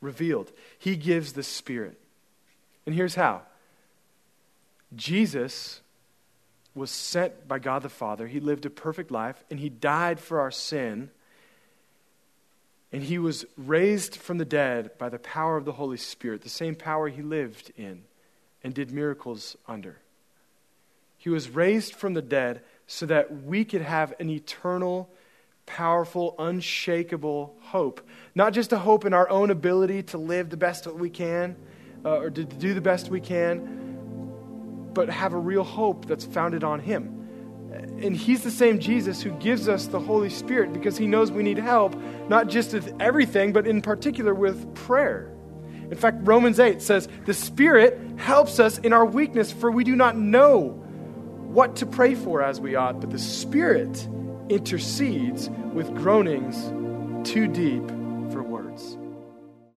revealed. 0.00 0.50
He 0.78 0.96
gives 0.96 1.34
the 1.34 1.42
Spirit. 1.42 1.99
And 2.86 2.94
here's 2.94 3.14
how 3.14 3.42
Jesus 4.94 5.80
was 6.74 6.90
sent 6.90 7.46
by 7.46 7.58
God 7.58 7.82
the 7.82 7.88
Father. 7.88 8.26
He 8.26 8.40
lived 8.40 8.66
a 8.66 8.70
perfect 8.70 9.10
life, 9.10 9.42
and 9.50 9.58
He 9.58 9.68
died 9.68 10.20
for 10.20 10.40
our 10.40 10.50
sin. 10.50 11.10
And 12.92 13.02
He 13.02 13.18
was 13.18 13.44
raised 13.56 14.16
from 14.16 14.38
the 14.38 14.44
dead 14.44 14.98
by 14.98 15.08
the 15.08 15.18
power 15.18 15.56
of 15.56 15.64
the 15.64 15.72
Holy 15.72 15.96
Spirit, 15.96 16.42
the 16.42 16.48
same 16.48 16.74
power 16.74 17.08
He 17.08 17.22
lived 17.22 17.72
in 17.76 18.02
and 18.62 18.74
did 18.74 18.90
miracles 18.90 19.56
under. 19.66 19.98
He 21.16 21.28
was 21.28 21.50
raised 21.50 21.94
from 21.94 22.14
the 22.14 22.22
dead 22.22 22.62
so 22.86 23.06
that 23.06 23.44
we 23.44 23.64
could 23.64 23.82
have 23.82 24.14
an 24.18 24.30
eternal, 24.30 25.10
powerful, 25.66 26.34
unshakable 26.38 27.54
hope. 27.60 28.00
Not 28.34 28.52
just 28.52 28.72
a 28.72 28.78
hope 28.78 29.04
in 29.04 29.14
our 29.14 29.28
own 29.28 29.50
ability 29.50 30.02
to 30.04 30.18
live 30.18 30.50
the 30.50 30.56
best 30.56 30.84
that 30.84 30.96
we 30.96 31.10
can 31.10 31.56
uh, 32.04 32.18
or 32.18 32.30
to 32.30 32.44
do 32.44 32.74
the 32.74 32.80
best 32.80 33.08
we 33.08 33.20
can, 33.20 34.90
but 34.94 35.08
have 35.08 35.32
a 35.32 35.38
real 35.38 35.64
hope 35.64 36.06
that's 36.06 36.24
founded 36.24 36.64
on 36.64 36.80
Him. 36.80 37.16
And 38.02 38.16
He's 38.16 38.42
the 38.42 38.50
same 38.50 38.78
Jesus 38.78 39.22
who 39.22 39.30
gives 39.32 39.68
us 39.68 39.86
the 39.86 40.00
Holy 40.00 40.30
Spirit 40.30 40.72
because 40.72 40.96
He 40.96 41.06
knows 41.06 41.30
we 41.30 41.42
need 41.42 41.58
help, 41.58 41.94
not 42.28 42.48
just 42.48 42.72
with 42.72 42.92
everything, 43.00 43.52
but 43.52 43.66
in 43.66 43.82
particular 43.82 44.34
with 44.34 44.74
prayer. 44.74 45.32
In 45.90 45.96
fact, 45.96 46.18
Romans 46.20 46.60
8 46.60 46.80
says, 46.80 47.08
The 47.26 47.34
Spirit 47.34 48.00
helps 48.16 48.60
us 48.60 48.78
in 48.78 48.92
our 48.92 49.04
weakness, 49.04 49.52
for 49.52 49.70
we 49.70 49.84
do 49.84 49.96
not 49.96 50.16
know 50.16 50.68
what 51.50 51.76
to 51.76 51.86
pray 51.86 52.14
for 52.14 52.42
as 52.42 52.60
we 52.60 52.76
ought, 52.76 53.00
but 53.00 53.10
the 53.10 53.18
Spirit 53.18 54.08
intercedes 54.48 55.48
with 55.72 55.92
groanings 55.94 56.72
too 57.28 57.46
deep 57.46 57.82